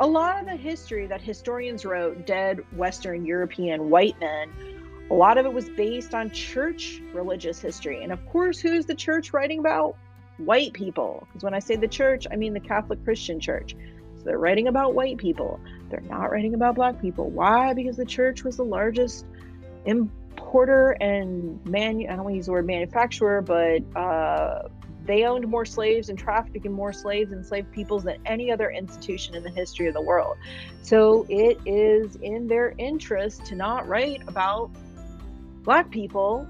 a 0.00 0.06
lot 0.06 0.40
of 0.40 0.46
the 0.46 0.56
history 0.56 1.06
that 1.06 1.20
historians 1.20 1.84
wrote, 1.84 2.26
dead 2.26 2.60
Western 2.76 3.24
European 3.24 3.90
white 3.90 4.18
men, 4.20 4.50
a 5.10 5.14
lot 5.14 5.38
of 5.38 5.46
it 5.46 5.52
was 5.52 5.68
based 5.68 6.14
on 6.14 6.30
church 6.30 7.00
religious 7.12 7.60
history. 7.60 8.02
And 8.02 8.12
of 8.12 8.24
course, 8.26 8.58
who's 8.58 8.86
the 8.86 8.94
church 8.94 9.32
writing 9.32 9.58
about? 9.58 9.96
White 10.38 10.72
people. 10.72 11.26
Because 11.28 11.44
when 11.44 11.54
I 11.54 11.58
say 11.58 11.76
the 11.76 11.86
church, 11.86 12.26
I 12.30 12.36
mean 12.36 12.54
the 12.54 12.60
Catholic 12.60 13.04
Christian 13.04 13.38
church. 13.38 13.76
So 14.18 14.24
they're 14.24 14.38
writing 14.38 14.68
about 14.68 14.94
white 14.94 15.18
people. 15.18 15.60
They're 15.90 16.00
not 16.00 16.30
writing 16.30 16.54
about 16.54 16.74
black 16.74 17.00
people. 17.00 17.28
Why? 17.28 17.74
Because 17.74 17.96
the 17.96 18.06
church 18.06 18.42
was 18.42 18.56
the 18.56 18.64
largest 18.64 19.26
importer 19.84 20.92
and 21.00 21.64
man 21.66 22.06
I 22.08 22.16
don't 22.16 22.24
want 22.24 22.32
to 22.32 22.36
use 22.36 22.46
the 22.46 22.52
word 22.52 22.66
manufacturer, 22.66 23.42
but 23.42 23.82
uh, 23.96 24.68
they 25.04 25.24
owned 25.24 25.46
more 25.46 25.64
slaves 25.64 26.08
and 26.08 26.18
trafficked 26.18 26.64
more 26.68 26.92
slaves 26.92 27.32
and 27.32 27.40
enslaved 27.40 27.72
peoples 27.72 28.04
than 28.04 28.16
any 28.26 28.50
other 28.50 28.70
institution 28.70 29.34
in 29.34 29.42
the 29.42 29.50
history 29.50 29.88
of 29.88 29.94
the 29.94 30.02
world. 30.02 30.36
So 30.82 31.26
it 31.28 31.58
is 31.66 32.16
in 32.16 32.46
their 32.46 32.74
interest 32.78 33.44
to 33.46 33.54
not 33.54 33.88
write 33.88 34.22
about 34.28 34.70
black 35.64 35.90
people 35.90 36.46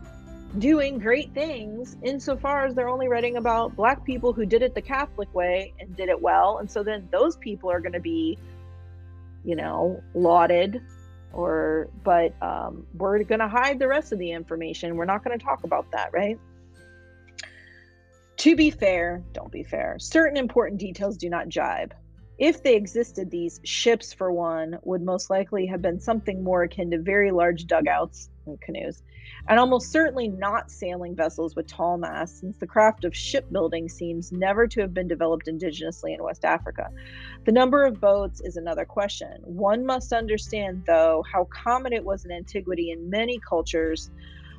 doing 0.58 0.98
great 0.98 1.32
things 1.32 1.96
insofar 2.02 2.66
as 2.66 2.74
they're 2.74 2.88
only 2.88 3.08
writing 3.08 3.36
about 3.36 3.74
black 3.74 4.04
people 4.04 4.32
who 4.32 4.44
did 4.44 4.62
it 4.62 4.74
the 4.74 4.82
Catholic 4.82 5.34
way 5.34 5.72
and 5.80 5.96
did 5.96 6.08
it 6.08 6.20
well. 6.20 6.58
And 6.58 6.70
so 6.70 6.82
then 6.82 7.08
those 7.10 7.36
people 7.36 7.70
are 7.70 7.80
going 7.80 7.94
to 7.94 8.00
be, 8.00 8.38
you 9.44 9.56
know, 9.56 10.02
lauded 10.14 10.82
or, 11.32 11.88
but 12.04 12.34
um, 12.42 12.86
we're 12.92 13.22
going 13.22 13.40
to 13.40 13.48
hide 13.48 13.78
the 13.78 13.88
rest 13.88 14.12
of 14.12 14.18
the 14.18 14.32
information. 14.32 14.96
We're 14.96 15.06
not 15.06 15.24
going 15.24 15.38
to 15.38 15.42
talk 15.42 15.64
about 15.64 15.90
that, 15.92 16.12
right? 16.12 16.38
To 18.42 18.56
be 18.56 18.70
fair, 18.70 19.22
don't 19.30 19.52
be 19.52 19.62
fair. 19.62 20.00
Certain 20.00 20.36
important 20.36 20.80
details 20.80 21.16
do 21.16 21.30
not 21.30 21.48
jibe. 21.48 21.94
If 22.38 22.64
they 22.64 22.74
existed, 22.74 23.30
these 23.30 23.60
ships, 23.62 24.12
for 24.12 24.32
one, 24.32 24.80
would 24.82 25.00
most 25.00 25.30
likely 25.30 25.64
have 25.66 25.80
been 25.80 26.00
something 26.00 26.42
more 26.42 26.64
akin 26.64 26.90
to 26.90 26.98
very 26.98 27.30
large 27.30 27.66
dugouts 27.66 28.30
and 28.46 28.60
canoes, 28.60 29.00
and 29.48 29.60
almost 29.60 29.92
certainly 29.92 30.26
not 30.26 30.72
sailing 30.72 31.14
vessels 31.14 31.54
with 31.54 31.68
tall 31.68 31.98
masts, 31.98 32.40
since 32.40 32.58
the 32.58 32.66
craft 32.66 33.04
of 33.04 33.14
shipbuilding 33.14 33.88
seems 33.88 34.32
never 34.32 34.66
to 34.66 34.80
have 34.80 34.92
been 34.92 35.06
developed 35.06 35.46
indigenously 35.46 36.12
in 36.12 36.20
West 36.20 36.44
Africa. 36.44 36.88
The 37.44 37.52
number 37.52 37.84
of 37.84 38.00
boats 38.00 38.40
is 38.40 38.56
another 38.56 38.84
question. 38.84 39.40
One 39.44 39.86
must 39.86 40.12
understand, 40.12 40.82
though, 40.84 41.22
how 41.32 41.44
common 41.44 41.92
it 41.92 42.04
was 42.04 42.24
in 42.24 42.32
antiquity 42.32 42.90
in 42.90 43.08
many 43.08 43.38
cultures 43.38 44.10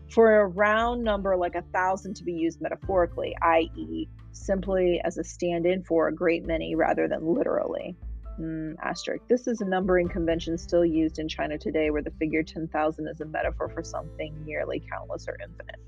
for 0.10 0.42
a 0.42 0.48
round 0.48 1.04
number 1.04 1.36
like 1.36 1.56
a 1.56 1.62
thousand 1.74 2.16
to 2.16 2.24
be 2.24 2.34
used 2.34 2.62
metaphorically, 2.62 3.36
i.e., 3.42 4.08
simply 4.32 5.02
as 5.04 5.18
a 5.18 5.24
stand 5.24 5.66
in 5.66 5.84
for 5.84 6.08
a 6.08 6.14
great 6.14 6.46
many 6.46 6.76
rather 6.76 7.08
than 7.08 7.26
literally. 7.26 7.96
Mm, 8.40 8.76
asterisk. 8.82 9.28
This 9.28 9.48
is 9.48 9.62
a 9.62 9.66
numbering 9.66 10.10
convention 10.10 10.58
still 10.58 10.84
used 10.84 11.20
in 11.20 11.28
China 11.28 11.58
today, 11.58 11.92
where 11.92 12.02
the 12.02 12.12
figure 12.12 12.42
10,000 12.42 13.08
is 13.08 13.22
a 13.22 13.26
metaphor 13.26 13.70
for 13.70 13.84
something 13.84 14.34
nearly 14.44 14.82
countless 14.92 15.28
or 15.28 15.38
infinite. 15.42 15.80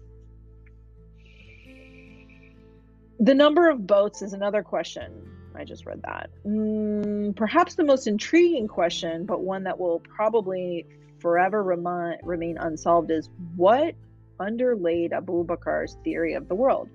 The 3.19 3.33
number 3.33 3.69
of 3.69 3.87
boats 3.87 4.21
is 4.21 4.33
another 4.33 4.61
question. 4.61 5.27
I 5.55 5.63
just 5.63 5.85
read 5.85 6.01
that. 6.03 6.29
Mm, 6.45 7.35
perhaps 7.35 7.75
the 7.75 7.83
most 7.83 8.07
intriguing 8.07 8.67
question, 8.67 9.25
but 9.25 9.41
one 9.41 9.63
that 9.63 9.79
will 9.79 9.99
probably 9.99 10.85
forever 11.19 11.63
remain, 11.63 12.17
remain 12.23 12.57
unsolved, 12.57 13.11
is 13.11 13.29
what 13.55 13.95
underlaid 14.39 15.13
Abu 15.13 15.43
Bakar's 15.43 15.97
theory 16.03 16.33
of 16.33 16.47
the 16.47 16.55
world? 16.55 16.89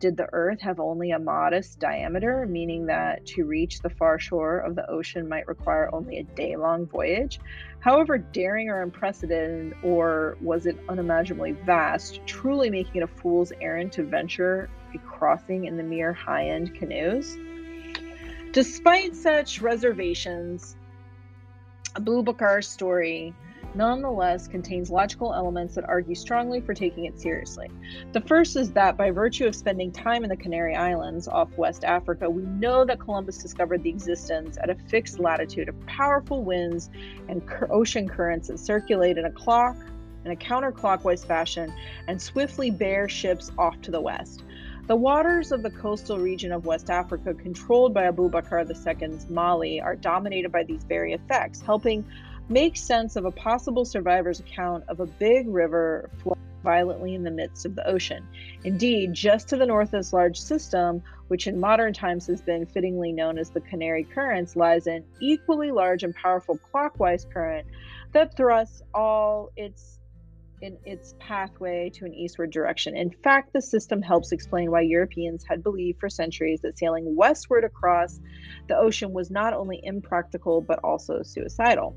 Did 0.00 0.16
the 0.16 0.28
Earth 0.32 0.62
have 0.62 0.80
only 0.80 1.10
a 1.10 1.18
modest 1.18 1.78
diameter, 1.78 2.46
meaning 2.46 2.86
that 2.86 3.26
to 3.26 3.44
reach 3.44 3.80
the 3.80 3.90
far 3.90 4.18
shore 4.18 4.58
of 4.58 4.74
the 4.74 4.88
ocean 4.90 5.28
might 5.28 5.46
require 5.46 5.90
only 5.92 6.16
a 6.16 6.22
day 6.22 6.56
long 6.56 6.86
voyage? 6.86 7.38
However 7.80 8.16
daring 8.16 8.70
or 8.70 8.80
unprecedented, 8.80 9.74
or 9.84 10.38
was 10.40 10.64
it 10.64 10.78
unimaginably 10.88 11.52
vast, 11.52 12.20
truly 12.24 12.70
making 12.70 13.02
it 13.02 13.04
a 13.04 13.06
fool's 13.06 13.52
errand 13.60 13.92
to 13.92 14.02
venture 14.02 14.70
a 14.94 14.98
crossing 14.98 15.66
in 15.66 15.76
the 15.76 15.82
mere 15.82 16.14
high 16.14 16.46
end 16.48 16.74
canoes? 16.74 17.36
Despite 18.52 19.14
such 19.14 19.60
reservations, 19.60 20.76
Abu 21.94 22.22
Bakar's 22.22 22.66
story 22.66 23.34
nonetheless 23.74 24.48
contains 24.48 24.90
logical 24.90 25.34
elements 25.34 25.74
that 25.74 25.84
argue 25.88 26.14
strongly 26.14 26.60
for 26.60 26.74
taking 26.74 27.04
it 27.04 27.18
seriously. 27.18 27.70
The 28.12 28.20
first 28.20 28.56
is 28.56 28.72
that 28.72 28.96
by 28.96 29.10
virtue 29.10 29.46
of 29.46 29.54
spending 29.54 29.92
time 29.92 30.24
in 30.24 30.30
the 30.30 30.36
Canary 30.36 30.74
Islands 30.74 31.28
off 31.28 31.56
West 31.56 31.84
Africa, 31.84 32.28
we 32.28 32.42
know 32.42 32.84
that 32.84 33.00
Columbus 33.00 33.38
discovered 33.38 33.82
the 33.82 33.90
existence 33.90 34.58
at 34.62 34.70
a 34.70 34.74
fixed 34.74 35.18
latitude 35.18 35.68
of 35.68 35.86
powerful 35.86 36.42
winds 36.42 36.90
and 37.28 37.42
ocean 37.70 38.08
currents 38.08 38.48
that 38.48 38.58
circulate 38.58 39.18
in 39.18 39.24
a 39.24 39.32
clock 39.32 39.76
in 40.24 40.32
a 40.32 40.36
counterclockwise 40.36 41.26
fashion 41.26 41.72
and 42.08 42.20
swiftly 42.20 42.70
bear 42.70 43.08
ships 43.08 43.50
off 43.58 43.80
to 43.82 43.90
the 43.90 44.00
west. 44.00 44.44
The 44.86 44.96
waters 44.96 45.52
of 45.52 45.62
the 45.62 45.70
coastal 45.70 46.18
region 46.18 46.50
of 46.50 46.66
West 46.66 46.90
Africa, 46.90 47.32
controlled 47.32 47.94
by 47.94 48.04
Abu 48.04 48.28
Bakr 48.28 48.68
II's 48.68 49.30
Mali, 49.30 49.80
are 49.80 49.94
dominated 49.94 50.50
by 50.50 50.64
these 50.64 50.82
very 50.82 51.12
effects, 51.12 51.60
helping 51.60 52.04
make 52.50 52.76
sense 52.76 53.16
of 53.16 53.24
a 53.24 53.30
possible 53.30 53.84
survivor's 53.84 54.40
account 54.40 54.84
of 54.88 55.00
a 55.00 55.06
big 55.06 55.48
river 55.48 56.10
flowing 56.22 56.40
violently 56.62 57.14
in 57.14 57.22
the 57.22 57.30
midst 57.30 57.64
of 57.64 57.74
the 57.74 57.86
ocean. 57.88 58.26
Indeed, 58.64 59.14
just 59.14 59.48
to 59.48 59.56
the 59.56 59.64
north 59.64 59.88
of 59.88 60.00
this 60.00 60.12
large 60.12 60.38
system, 60.38 61.02
which 61.28 61.46
in 61.46 61.58
modern 61.58 61.92
times 61.92 62.26
has 62.26 62.42
been 62.42 62.66
fittingly 62.66 63.12
known 63.12 63.38
as 63.38 63.50
the 63.50 63.60
Canary 63.60 64.04
Currents, 64.04 64.56
lies 64.56 64.86
an 64.86 65.04
equally 65.20 65.70
large 65.70 66.02
and 66.02 66.14
powerful 66.14 66.58
clockwise 66.58 67.24
current 67.32 67.66
that 68.12 68.36
thrusts 68.36 68.82
all 68.92 69.50
its 69.56 70.00
in 70.60 70.76
its 70.84 71.14
pathway 71.18 71.88
to 71.88 72.04
an 72.04 72.12
eastward 72.12 72.50
direction. 72.50 72.94
In 72.94 73.10
fact, 73.10 73.54
the 73.54 73.62
system 73.62 74.02
helps 74.02 74.30
explain 74.30 74.70
why 74.70 74.82
Europeans 74.82 75.42
had 75.48 75.62
believed 75.62 75.98
for 75.98 76.10
centuries 76.10 76.60
that 76.60 76.78
sailing 76.78 77.16
westward 77.16 77.64
across 77.64 78.20
the 78.68 78.76
ocean 78.76 79.14
was 79.14 79.30
not 79.30 79.54
only 79.54 79.80
impractical 79.82 80.60
but 80.60 80.78
also 80.84 81.22
suicidal. 81.22 81.96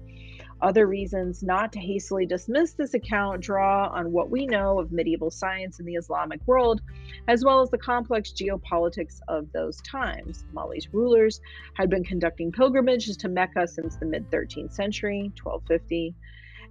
Other 0.61 0.87
reasons 0.87 1.43
not 1.43 1.73
to 1.73 1.79
hastily 1.79 2.25
dismiss 2.25 2.73
this 2.73 2.93
account 2.93 3.41
draw 3.41 3.89
on 3.89 4.11
what 4.11 4.29
we 4.29 4.45
know 4.45 4.79
of 4.79 4.91
medieval 4.91 5.31
science 5.31 5.79
in 5.79 5.85
the 5.85 5.95
Islamic 5.95 6.39
world, 6.47 6.81
as 7.27 7.43
well 7.43 7.61
as 7.61 7.69
the 7.69 7.77
complex 7.77 8.31
geopolitics 8.31 9.19
of 9.27 9.51
those 9.51 9.81
times. 9.81 10.45
Mali's 10.53 10.93
rulers 10.93 11.41
had 11.75 11.89
been 11.89 12.03
conducting 12.03 12.51
pilgrimages 12.51 13.17
to 13.17 13.29
Mecca 13.29 13.67
since 13.67 13.97
the 13.97 14.05
mid 14.05 14.29
13th 14.31 14.73
century, 14.73 15.31
1250. 15.41 16.15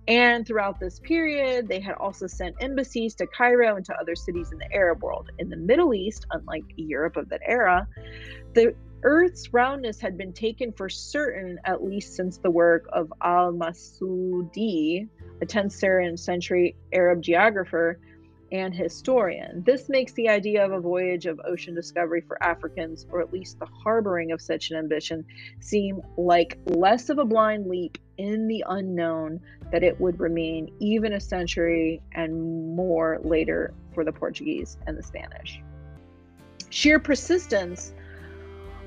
And 0.08 0.46
throughout 0.46 0.80
this 0.80 0.98
period, 0.98 1.68
they 1.68 1.78
had 1.78 1.94
also 1.94 2.26
sent 2.26 2.56
embassies 2.60 3.14
to 3.16 3.26
Cairo 3.26 3.76
and 3.76 3.84
to 3.86 3.94
other 3.94 4.16
cities 4.16 4.50
in 4.50 4.58
the 4.58 4.72
Arab 4.72 5.02
world. 5.02 5.30
In 5.38 5.48
the 5.48 5.56
Middle 5.56 5.94
East, 5.94 6.26
unlike 6.32 6.64
Europe 6.76 7.16
of 7.16 7.28
that 7.28 7.40
era, 7.46 7.86
the 8.54 8.74
Earth's 9.04 9.52
roundness 9.52 10.00
had 10.00 10.16
been 10.16 10.32
taken 10.32 10.72
for 10.72 10.88
certain 10.88 11.58
at 11.64 11.82
least 11.82 12.14
since 12.14 12.38
the 12.38 12.50
work 12.50 12.88
of 12.92 13.12
Al 13.22 13.52
Masudi, 13.52 15.08
a 15.40 15.46
10th 15.46 16.18
century 16.18 16.76
Arab 16.92 17.20
geographer 17.20 17.98
and 18.52 18.74
historian. 18.74 19.62
This 19.64 19.88
makes 19.88 20.12
the 20.12 20.28
idea 20.28 20.64
of 20.64 20.72
a 20.72 20.80
voyage 20.80 21.26
of 21.26 21.40
ocean 21.44 21.74
discovery 21.74 22.20
for 22.20 22.40
Africans, 22.42 23.06
or 23.10 23.20
at 23.20 23.32
least 23.32 23.58
the 23.58 23.66
harboring 23.66 24.30
of 24.30 24.40
such 24.40 24.70
an 24.70 24.76
ambition, 24.76 25.24
seem 25.60 26.02
like 26.18 26.58
less 26.66 27.08
of 27.08 27.18
a 27.18 27.24
blind 27.24 27.66
leap 27.66 27.98
in 28.18 28.46
the 28.46 28.62
unknown 28.68 29.40
that 29.72 29.82
it 29.82 29.98
would 29.98 30.20
remain 30.20 30.70
even 30.80 31.14
a 31.14 31.20
century 31.20 32.02
and 32.12 32.76
more 32.76 33.18
later 33.24 33.72
for 33.94 34.04
the 34.04 34.12
Portuguese 34.12 34.76
and 34.86 34.96
the 34.98 35.02
Spanish. 35.02 35.60
Sheer 36.68 36.98
persistence 36.98 37.94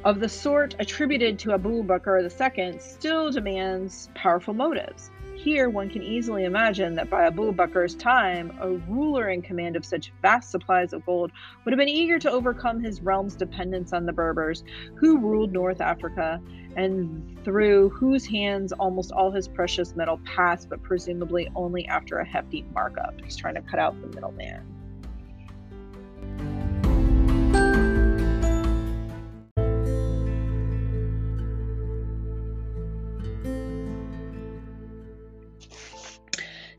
of 0.06 0.20
the 0.20 0.30
sort 0.30 0.76
attributed 0.78 1.40
to 1.40 1.52
Abu 1.52 1.84
Bakr 1.84 2.22
II 2.22 2.80
still 2.80 3.32
demands 3.32 4.08
powerful 4.14 4.54
motives. 4.54 5.10
Here, 5.36 5.68
one 5.68 5.90
can 5.90 6.04
easily 6.04 6.46
imagine 6.46 6.94
that 6.94 7.10
by 7.10 7.26
Abu 7.26 7.52
Bakr's 7.52 7.96
time, 7.96 8.56
a 8.62 8.70
ruler 8.70 9.30
in 9.30 9.42
command 9.42 9.76
of 9.76 9.84
such 9.84 10.14
vast 10.22 10.52
supplies 10.52 10.94
of 10.94 11.04
gold 11.08 11.32
would 11.64 11.72
have 11.72 11.80
been 11.80 11.90
eager 11.90 12.20
to 12.20 12.32
overcome 12.32 12.80
his 12.80 13.02
realm's 13.02 13.36
dependence 13.36 13.94
on 13.94 14.06
the 14.06 14.14
Berbers, 14.14 14.64
who 14.96 15.18
ruled 15.18 15.52
North 15.52 15.82
Africa 15.82 16.40
and 16.78 17.38
through 17.44 17.90
whose 17.90 18.28
hands 18.28 18.74
almost 18.74 19.12
all 19.12 19.32
his 19.32 19.48
precious 19.48 19.96
metal 19.96 20.20
passed, 20.24 20.70
but 20.70 20.84
presumably 20.84 21.50
only 21.56 21.88
after 21.88 22.20
a 22.20 22.26
hefty 22.26 22.64
markup. 22.74 23.20
He's 23.24 23.36
trying 23.36 23.56
to 23.56 23.62
cut 23.62 23.80
out 23.80 24.00
the 24.02 24.08
middleman. 24.08 24.75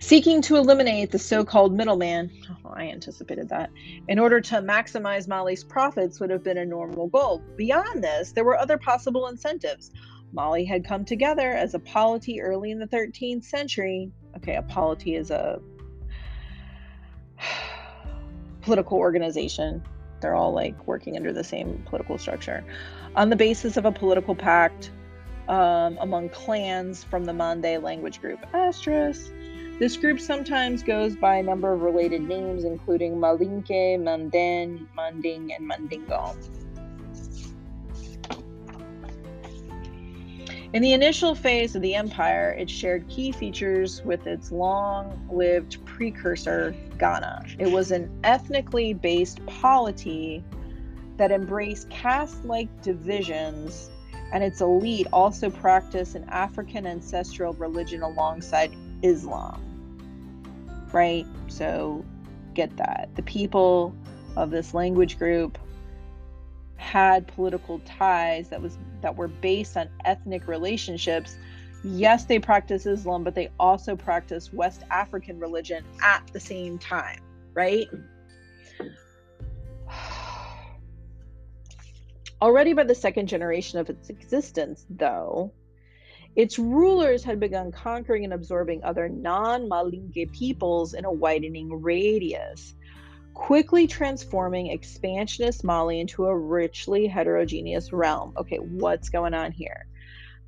Seeking 0.07 0.40
to 0.42 0.55
eliminate 0.55 1.11
the 1.11 1.19
so 1.19 1.45
called 1.45 1.75
middleman. 1.75 2.31
Oh, 2.64 2.71
I 2.73 2.85
anticipated 2.90 3.49
that. 3.49 3.71
In 4.07 4.21
order 4.21 4.40
to 4.40 4.62
maximize 4.62 5.27
Mali's 5.27 5.64
profits, 5.64 6.21
would 6.21 6.31
have 6.31 6.45
been 6.45 6.59
a 6.59 6.64
normal 6.64 7.09
goal. 7.09 7.42
Beyond 7.57 8.05
this, 8.05 8.31
there 8.31 8.45
were 8.45 8.57
other 8.57 8.79
possible 8.79 9.27
incentives. 9.27 9.90
Molly 10.33 10.64
had 10.64 10.85
come 10.85 11.05
together 11.05 11.51
as 11.51 11.75
a 11.75 11.81
polity 11.81 12.40
early 12.40 12.71
in 12.71 12.79
the 12.79 12.87
13th 12.87 13.42
century. 13.42 14.12
Okay, 14.37 14.55
a 14.55 14.62
polity 14.62 15.16
is 15.16 15.33
a 15.33 15.61
political 18.61 18.99
organization. 18.99 19.83
They're 20.21 20.37
all 20.37 20.53
like 20.53 20.87
working 20.87 21.16
under 21.16 21.33
the 21.33 21.42
same 21.42 21.83
political 21.85 22.16
structure 22.16 22.64
on 23.16 23.29
the 23.29 23.35
basis 23.35 23.77
of 23.77 23.87
a 23.87 23.90
political 23.90 24.37
pact 24.37 24.92
um, 25.49 25.99
among 26.01 26.29
clans 26.29 27.03
from 27.03 27.25
the 27.25 27.33
Mande 27.33 27.83
language 27.83 28.21
group. 28.21 28.38
Asterisk. 28.55 29.33
This 29.78 29.94
group 29.98 30.20
sometimes 30.20 30.82
goes 30.82 31.16
by 31.16 31.36
a 31.36 31.42
number 31.42 31.70
of 31.70 31.82
related 31.82 32.26
names, 32.26 32.64
including 32.64 33.16
Malinke, 33.16 33.98
Manden, 34.00 34.86
Manding, 34.96 35.52
and 35.52 35.66
Mandingo. 35.66 36.34
In 40.72 40.80
the 40.80 40.94
initial 40.94 41.34
phase 41.34 41.76
of 41.76 41.82
the 41.82 41.94
empire, 41.94 42.56
it 42.58 42.70
shared 42.70 43.06
key 43.08 43.32
features 43.32 44.02
with 44.02 44.26
its 44.26 44.50
long 44.50 45.28
lived 45.30 45.84
precursor, 45.84 46.74
Ghana. 46.98 47.44
It 47.58 47.70
was 47.70 47.90
an 47.90 48.10
ethnically 48.24 48.94
based 48.94 49.44
polity 49.44 50.42
that 51.18 51.30
embraced 51.30 51.90
caste 51.90 52.46
like 52.46 52.80
divisions, 52.80 53.90
and 54.32 54.42
its 54.42 54.62
elite 54.62 55.06
also 55.12 55.50
practiced 55.50 56.14
an 56.14 56.24
African 56.30 56.86
ancestral 56.86 57.52
religion 57.54 58.02
alongside 58.02 58.74
Islam 59.02 59.65
right? 60.96 61.26
So 61.48 62.02
get 62.54 62.74
that. 62.78 63.11
The 63.16 63.22
people 63.22 63.94
of 64.35 64.50
this 64.50 64.72
language 64.72 65.18
group 65.18 65.59
had 66.76 67.26
political 67.26 67.80
ties 67.80 68.48
that 68.48 68.62
was 68.62 68.78
that 69.02 69.14
were 69.14 69.28
based 69.28 69.76
on 69.76 69.90
ethnic 70.06 70.48
relationships, 70.48 71.37
yes, 71.85 72.24
they 72.24 72.38
practice 72.38 72.87
Islam, 72.87 73.24
but 73.24 73.35
they 73.35 73.50
also 73.61 73.94
practice 73.94 74.54
West 74.54 74.85
African 74.90 75.38
religion 75.38 75.85
at 76.02 76.26
the 76.32 76.40
same 76.40 76.78
time, 76.78 77.20
right? 77.52 77.88
Already 82.40 82.72
by 82.72 82.85
the 82.85 82.94
second 82.94 83.26
generation 83.26 83.78
of 83.78 83.90
its 83.90 84.09
existence, 84.09 84.87
though, 84.88 85.52
its 86.37 86.59
rulers 86.59 87.25
had 87.25 87.40
begun 87.40 87.72
conquering 87.72 88.25
and 88.25 88.33
absorbing 88.33 88.85
other 88.85 89.09
non 89.09 89.68
Malinke 89.68 90.31
peoples 90.33 90.94
in 90.94 91.05
a 91.05 91.12
widening 91.12 91.83
radius, 91.83 92.75
quickly 93.35 93.87
transforming 93.87 94.68
expansionist 94.68 95.64
Mali 95.64 95.99
into 95.99 96.27
a 96.27 96.38
richly 96.38 97.07
heterogeneous 97.07 97.92
realm. 97.92 98.35
Okay, 98.37 98.59
what's 98.59 99.09
going 99.09 99.35
on 99.35 99.51
here? 99.51 99.87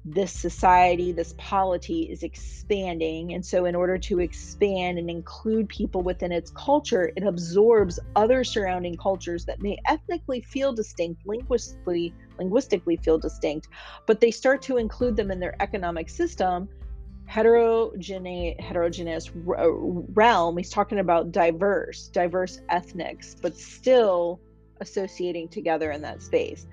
this 0.05 0.33
society, 0.33 1.13
this 1.13 1.35
polity 1.39 2.03
is 2.05 2.23
expanding. 2.23 3.35
And 3.35 3.45
so, 3.45 3.65
in 3.65 3.75
order 3.75 3.99
to 3.99 4.21
expand 4.21 4.99
and 4.99 5.11
include 5.11 5.69
people 5.69 6.03
within 6.03 6.33
its 6.33 6.51
culture, 6.53 7.13
it 7.17 7.25
absorbs 7.25 7.99
other 8.17 8.45
surrounding 8.45 8.97
cultures 8.97 9.45
that 9.47 9.61
may 9.61 9.77
ethnically 9.87 10.41
feel 10.41 10.73
distinct, 10.73 11.27
linguistically, 11.27 12.15
linguistically 12.39 12.97
feel 12.97 13.19
distinct, 13.19 13.69
but 14.07 14.21
they 14.21 14.31
start 14.31 14.63
to 14.63 14.77
include 14.77 15.17
them 15.17 15.31
in 15.31 15.41
their 15.41 15.61
economic 15.61 16.09
system. 16.09 16.69
Heterogeneous, 17.27 18.57
heterogeneous 18.59 19.29
uh, 19.29 19.71
realm, 19.71 20.57
he's 20.57 20.71
talking 20.71 20.99
about 20.99 21.31
diverse, 21.31 22.09
diverse 22.09 22.61
ethnics, 22.71 23.35
but 23.35 23.57
still 23.57 24.41
associating 24.81 25.49
together 25.49 25.91
in 25.91 26.01
that 26.03 26.23
space 26.23 26.67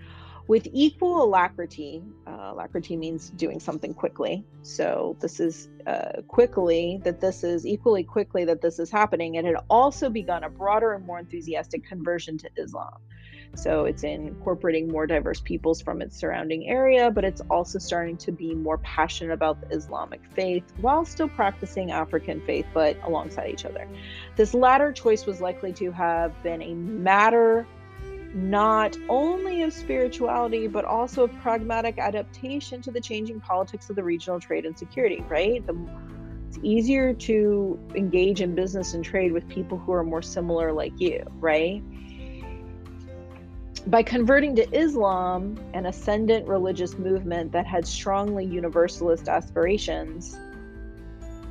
with 0.48 0.68
equal 0.72 1.24
alacrity. 1.24 2.04
Uh, 2.28 2.52
alacrity 2.54 2.96
means 2.96 3.30
doing 3.32 3.60
something 3.60 3.94
quickly. 3.94 4.46
So 4.62 5.18
this 5.20 5.40
is 5.40 5.70
uh, 5.88 6.22
quickly 6.28 7.02
that 7.04 7.20
this 7.20 7.44
is 7.44 7.66
equally 7.66 8.04
quickly 8.04 8.46
that 8.46 8.62
this 8.62 8.80
is 8.80 8.92
happening. 8.92 9.38
And 9.38 9.48
it 9.48 9.56
had 9.56 9.64
also 9.70 10.10
begun 10.10 10.44
a 10.44 10.50
broader 10.50 10.94
and 10.94 11.06
more 11.06 11.20
enthusiastic 11.20 11.86
conversion 11.86 12.38
to 12.40 12.50
Islam. 12.58 12.98
So 13.56 13.86
it's 13.86 14.04
incorporating 14.04 14.88
more 14.88 15.08
diverse 15.08 15.40
peoples 15.40 15.82
from 15.82 16.02
its 16.02 16.18
surrounding 16.18 16.68
area, 16.68 17.10
but 17.12 17.24
it's 17.24 17.42
also 17.50 17.80
starting 17.80 18.18
to 18.18 18.32
be 18.32 18.54
more 18.54 18.78
passionate 18.80 19.34
about 19.34 19.62
the 19.62 19.76
Islamic 19.76 20.22
faith 20.34 20.64
while 20.78 21.06
still 21.06 21.30
practicing 21.30 21.92
African 21.92 22.42
faith, 22.46 22.66
but 22.74 22.98
alongside 23.04 23.50
each 23.50 23.66
other. 23.66 23.88
This 24.36 24.54
latter 24.54 24.92
choice 24.92 25.26
was 25.26 25.42
likely 25.42 25.74
to 25.74 25.92
have 25.92 26.32
been 26.44 26.62
a 26.62 26.74
matter 26.74 27.66
not 28.36 28.98
only 29.08 29.64
of 29.64 29.72
spirituality, 29.72 30.68
but 30.68 30.84
also 30.84 31.24
of 31.24 31.34
pragmatic 31.40 31.98
adaptation 31.98 32.82
to 32.82 32.92
the 32.92 33.00
changing 33.00 33.40
politics 33.40 33.90
of 33.90 33.96
the 33.96 34.04
regional 34.04 34.42
trade 34.42 34.66
and 34.66 34.78
security, 34.78 35.24
right? 35.30 35.66
The, 35.66 35.74
it's 36.50 36.60
easier 36.62 37.14
to 37.14 37.80
engage 37.96 38.42
in 38.42 38.54
business 38.54 38.94
and 38.94 39.06
trade 39.06 39.32
with 39.32 39.48
people 39.48 39.78
who 39.78 39.94
are 39.94 40.04
more 40.04 40.22
similar 40.22 40.74
like 40.74 41.00
you, 41.00 41.24
right? 41.40 41.82
By 43.88 44.02
converting 44.02 44.56
to 44.56 44.68
Islam, 44.76 45.60
an 45.76 45.86
ascendant 45.86 46.48
religious 46.48 46.98
movement 46.98 47.52
that 47.52 47.68
had 47.68 47.86
strongly 47.86 48.44
universalist 48.44 49.28
aspirations, 49.28 50.36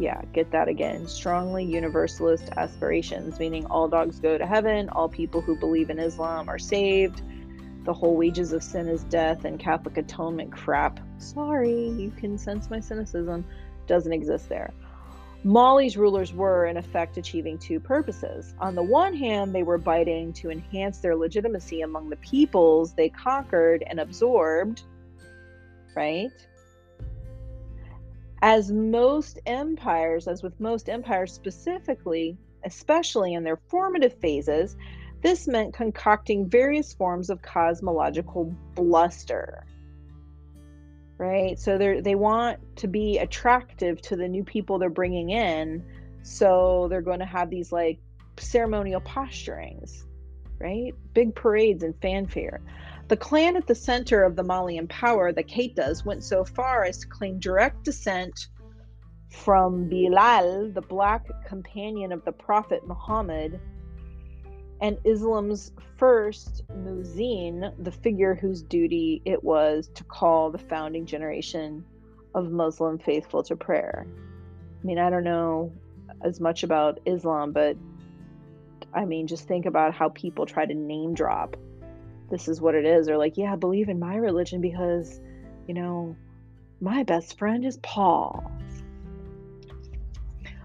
yeah, 0.00 0.20
get 0.32 0.50
that 0.50 0.66
again. 0.66 1.06
Strongly 1.06 1.64
universalist 1.64 2.50
aspirations, 2.56 3.38
meaning 3.38 3.64
all 3.66 3.86
dogs 3.86 4.18
go 4.18 4.36
to 4.36 4.44
heaven, 4.44 4.88
all 4.88 5.08
people 5.08 5.40
who 5.40 5.56
believe 5.56 5.90
in 5.90 6.00
Islam 6.00 6.48
are 6.48 6.58
saved, 6.58 7.22
the 7.84 7.92
whole 7.92 8.16
wages 8.16 8.52
of 8.52 8.64
sin 8.64 8.88
is 8.88 9.04
death, 9.04 9.44
and 9.44 9.60
Catholic 9.60 9.96
atonement 9.96 10.50
crap. 10.50 10.98
Sorry, 11.18 11.90
you 11.90 12.10
can 12.10 12.36
sense 12.36 12.68
my 12.68 12.80
cynicism. 12.80 13.44
Doesn't 13.86 14.12
exist 14.12 14.48
there. 14.48 14.72
Mali's 15.44 15.96
rulers 15.96 16.32
were, 16.32 16.66
in 16.66 16.76
effect, 16.76 17.18
achieving 17.18 17.58
two 17.58 17.78
purposes. 17.78 18.54
On 18.58 18.74
the 18.74 18.82
one 18.82 19.14
hand, 19.14 19.54
they 19.54 19.62
were 19.62 19.78
biting 19.78 20.32
to 20.34 20.50
enhance 20.50 20.98
their 20.98 21.14
legitimacy 21.14 21.82
among 21.82 22.08
the 22.08 22.16
peoples 22.16 22.94
they 22.94 23.10
conquered 23.10 23.84
and 23.86 24.00
absorbed, 24.00 24.82
right? 25.94 26.32
as 28.44 28.70
most 28.70 29.38
empires, 29.46 30.28
as 30.28 30.42
with 30.42 30.60
most 30.60 30.90
empires 30.90 31.32
specifically, 31.32 32.36
especially 32.66 33.32
in 33.32 33.42
their 33.42 33.56
formative 33.68 34.12
phases, 34.20 34.76
this 35.22 35.48
meant 35.48 35.72
concocting 35.72 36.46
various 36.46 36.92
forms 36.92 37.30
of 37.30 37.40
cosmological 37.40 38.54
bluster. 38.74 39.64
Right? 41.18 41.58
So 41.58 41.78
they 41.78 42.00
they 42.00 42.14
want 42.14 42.58
to 42.78 42.88
be 42.88 43.18
attractive 43.18 44.00
to 44.02 44.16
the 44.16 44.28
new 44.28 44.44
people 44.44 44.78
they're 44.78 44.90
bringing 44.90 45.30
in, 45.30 45.84
so 46.22 46.88
they're 46.90 47.02
going 47.02 47.20
to 47.20 47.26
have 47.26 47.50
these 47.50 47.70
like 47.70 47.98
ceremonial 48.38 49.00
posturings, 49.00 50.04
right? 50.58 50.92
Big 51.12 51.34
parades 51.34 51.82
and 51.82 51.94
fanfare. 52.00 52.60
The 53.08 53.16
clan 53.16 53.56
at 53.56 53.66
the 53.66 53.74
center 53.74 54.22
of 54.22 54.34
the 54.34 54.42
Malian 54.42 54.88
power, 54.88 55.32
the 55.32 55.44
Keitas, 55.44 56.04
went 56.04 56.24
so 56.24 56.44
far 56.44 56.84
as 56.84 56.98
to 56.98 57.06
claim 57.06 57.38
direct 57.38 57.84
descent 57.84 58.48
from 59.30 59.88
Bilal, 59.88 60.70
the 60.72 60.80
black 60.80 61.26
companion 61.46 62.12
of 62.12 62.24
the 62.24 62.32
Prophet 62.32 62.86
Muhammad, 62.86 63.60
and 64.80 64.98
Islam's 65.04 65.72
first 65.96 66.64
Muezzin, 66.68 67.72
the 67.82 67.92
figure 67.92 68.34
whose 68.34 68.62
duty 68.62 69.22
it 69.24 69.42
was 69.42 69.88
to 69.94 70.04
call 70.04 70.50
the 70.50 70.58
founding 70.58 71.06
generation 71.06 71.84
of 72.34 72.50
Muslim 72.50 72.98
faithful 72.98 73.42
to 73.44 73.56
prayer. 73.56 74.06
I 74.06 74.86
mean, 74.86 74.98
I 74.98 75.10
don't 75.10 75.24
know 75.24 75.72
as 76.22 76.40
much 76.40 76.62
about 76.62 77.00
Islam, 77.06 77.52
but 77.52 77.76
I 78.92 79.04
mean, 79.04 79.26
just 79.26 79.46
think 79.46 79.66
about 79.66 79.94
how 79.94 80.10
people 80.10 80.46
try 80.46 80.66
to 80.66 80.74
name 80.74 81.14
drop 81.14 81.56
this 82.30 82.48
is 82.48 82.60
what 82.60 82.74
it 82.74 82.84
is 82.84 83.06
They're 83.06 83.18
like 83.18 83.36
yeah 83.36 83.56
believe 83.56 83.88
in 83.88 83.98
my 83.98 84.16
religion 84.16 84.60
because 84.60 85.20
you 85.66 85.74
know 85.74 86.16
my 86.80 87.02
best 87.02 87.38
friend 87.38 87.64
is 87.64 87.78
paul 87.78 88.50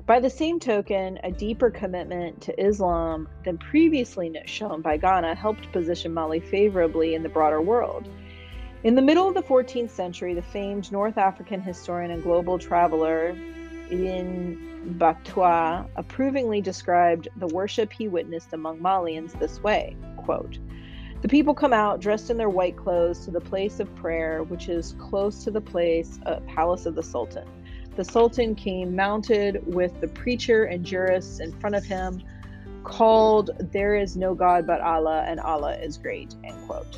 by 0.09 0.19
the 0.19 0.27
same 0.27 0.59
token, 0.59 1.19
a 1.23 1.29
deeper 1.29 1.69
commitment 1.69 2.41
to 2.41 2.59
Islam 2.59 3.29
than 3.45 3.59
previously 3.59 4.35
shown 4.45 4.81
by 4.81 4.97
Ghana 4.97 5.35
helped 5.35 5.71
position 5.71 6.15
Mali 6.15 6.39
favorably 6.39 7.13
in 7.13 7.21
the 7.21 7.29
broader 7.29 7.61
world. 7.61 8.09
In 8.83 8.95
the 8.95 9.03
middle 9.03 9.27
of 9.27 9.35
the 9.35 9.43
14th 9.43 9.91
century, 9.91 10.33
the 10.33 10.41
famed 10.41 10.91
North 10.91 11.19
African 11.19 11.61
historian 11.61 12.09
and 12.09 12.23
global 12.23 12.57
traveler 12.57 13.37
Ibn 13.91 14.97
Battuta 14.97 15.87
approvingly 15.95 16.59
described 16.59 17.27
the 17.35 17.45
worship 17.45 17.93
he 17.93 18.07
witnessed 18.07 18.53
among 18.53 18.79
Malians 18.79 19.37
this 19.37 19.61
way 19.61 19.95
quote, 20.17 20.57
the 21.21 21.27
people 21.27 21.53
come 21.53 21.71
out 21.71 22.01
dressed 22.01 22.31
in 22.31 22.37
their 22.37 22.49
white 22.49 22.77
clothes 22.77 23.25
to 23.25 23.31
the 23.31 23.41
place 23.41 23.79
of 23.79 23.95
prayer, 23.95 24.41
which 24.41 24.69
is 24.69 24.95
close 24.97 25.43
to 25.43 25.51
the 25.51 25.61
place, 25.61 26.17
uh, 26.25 26.39
palace 26.47 26.87
of 26.87 26.95
the 26.95 27.03
Sultan. 27.03 27.47
The 27.99 28.05
Sultan 28.05 28.55
came 28.55 28.95
mounted 28.95 29.61
with 29.75 29.99
the 29.99 30.07
preacher 30.07 30.63
and 30.63 30.85
jurists 30.85 31.41
in 31.41 31.51
front 31.59 31.75
of 31.75 31.83
him, 31.83 32.23
called 32.85 33.49
There 33.73 33.93
is 33.93 34.15
no 34.15 34.33
God 34.33 34.65
but 34.65 34.79
Allah, 34.79 35.25
and 35.27 35.37
Allah 35.37 35.75
is 35.75 35.97
great. 35.97 36.33
End 36.45 36.65
quote. 36.65 36.97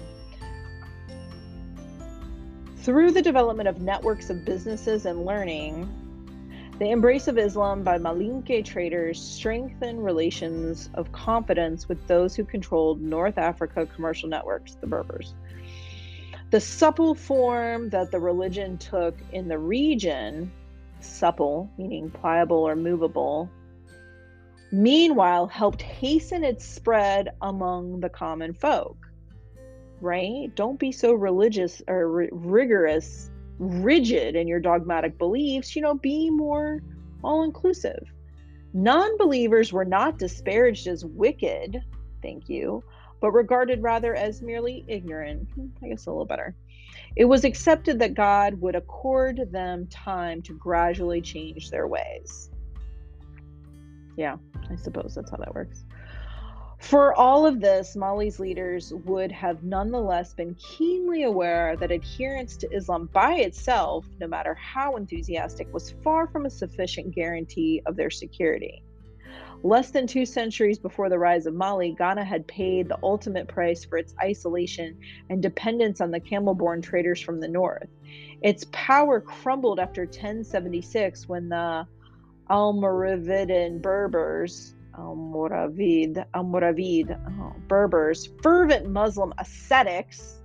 Through 2.84 3.14
the 3.14 3.22
development 3.24 3.68
of 3.68 3.82
networks 3.82 4.30
of 4.30 4.46
businesses 4.46 5.08
and 5.08 5.26
learning, 5.26 5.90
the 6.78 6.92
embrace 6.92 7.28
of 7.28 7.40
Islam 7.40 7.82
by 7.82 7.98
Malinke 7.98 8.64
traders 8.64 9.20
strengthened 9.20 10.06
relations 10.06 10.92
of 10.94 11.12
confidence 11.12 11.90
with 11.90 12.06
those 12.06 12.36
who 12.36 12.44
controlled 12.44 13.02
North 13.02 13.40
Africa 13.40 13.88
commercial 13.88 14.30
networks, 14.30 14.76
the 14.76 14.86
Berbers. 14.86 15.34
The 16.52 16.62
supple 16.62 17.16
form 17.16 17.90
that 17.90 18.12
the 18.12 18.20
religion 18.20 18.78
took 18.78 19.18
in 19.32 19.48
the 19.48 19.58
region, 19.58 20.52
supple 21.04 21.72
meaning 21.78 22.10
pliable 22.10 22.68
or 22.68 22.76
movable, 22.76 23.50
meanwhile 24.72 25.48
helped 25.48 25.82
hasten 25.82 26.44
its 26.44 26.66
spread 26.66 27.30
among 27.42 28.00
the 28.00 28.10
common 28.10 28.54
folk. 28.54 28.98
Right? 30.00 30.54
Don't 30.56 30.80
be 30.80 30.92
so 30.92 31.14
religious 31.14 31.82
or 31.88 32.22
r- 32.22 32.30
rigorous 32.32 33.30
rigid 33.60 34.36
in 34.36 34.48
your 34.48 34.60
dogmatic 34.60 35.18
beliefs, 35.20 35.76
you 35.76 35.82
know, 35.82 35.94
be 35.94 36.30
more 36.30 36.82
all 37.24 37.44
inclusive. 37.44 38.02
Non 38.74 39.18
believers 39.18 39.72
were 39.72 39.86
not 39.86 40.18
disparaged 40.18 40.88
as 40.88 41.06
wicked, 41.06 41.80
thank 42.24 42.50
you, 42.50 42.84
but 43.20 43.32
regarded 43.32 43.84
rather 43.84 44.16
as 44.16 44.42
merely 44.42 44.84
ignorant. 44.88 45.48
Hmm, 45.54 45.68
I 45.84 45.90
guess 45.90 46.08
a 46.08 46.10
little 46.10 46.26
better. 46.26 46.56
It 47.16 47.26
was 47.26 47.44
accepted 47.44 48.00
that 48.00 48.14
God 48.14 48.60
would 48.62 48.76
accord 48.76 49.50
them 49.52 49.88
time 49.88 50.42
to 50.44 50.54
gradually 50.54 51.22
change 51.22 51.70
their 51.70 51.88
ways. 51.88 52.50
Yeah, 54.18 54.38
I 54.70 54.76
suppose 54.76 55.16
that's 55.16 55.32
how 55.32 55.38
that 55.38 55.54
works. 55.54 55.84
For 56.80 57.14
all 57.14 57.46
of 57.46 57.62
this, 57.62 57.96
Mali's 57.96 58.40
leaders 58.40 58.92
would 59.06 59.32
have 59.32 59.64
nonetheless 59.64 60.34
been 60.34 60.56
keenly 60.56 61.24
aware 61.24 61.76
that 61.78 61.92
adherence 61.92 62.58
to 62.58 62.72
Islam 62.72 63.08
by 63.14 63.36
itself, 63.36 64.06
no 64.20 64.28
matter 64.28 64.56
how 64.56 64.96
enthusiastic, 64.96 65.72
was 65.72 65.94
far 66.04 66.28
from 66.28 66.46
a 66.46 66.50
sufficient 66.50 67.14
guarantee 67.14 67.84
of 67.86 67.96
their 67.96 68.10
security. 68.10 68.84
Less 69.64 69.92
than 69.92 70.08
two 70.08 70.26
centuries 70.26 70.80
before 70.80 71.08
the 71.08 71.20
rise 71.20 71.46
of 71.46 71.54
Mali, 71.54 71.92
Ghana 71.92 72.24
had 72.24 72.48
paid 72.48 72.90
the 72.90 72.98
ultimate 73.04 73.48
price 73.48 73.86
for 73.86 73.98
its 73.98 74.16
isolation 74.22 74.98
and 75.30 75.42
dependence 75.42 76.02
on 76.02 76.10
the 76.10 76.20
camel 76.20 76.56
borne 76.56 76.82
traders 76.82 77.22
from 77.22 77.40
the 77.40 77.48
north. 77.48 77.88
Its 78.42 78.66
power 78.72 79.22
crumbled 79.22 79.80
after 79.80 80.06
1076 80.06 81.30
when 81.30 81.48
the 81.50 81.86
Almoravidan 82.50 83.82
Berbers, 83.82 84.74
Almoravid, 84.98 86.26
Almoravid 86.34 87.20
oh, 87.40 87.56
Berbers, 87.68 88.30
fervent 88.42 88.90
Muslim 88.90 89.32
ascetics 89.38 90.42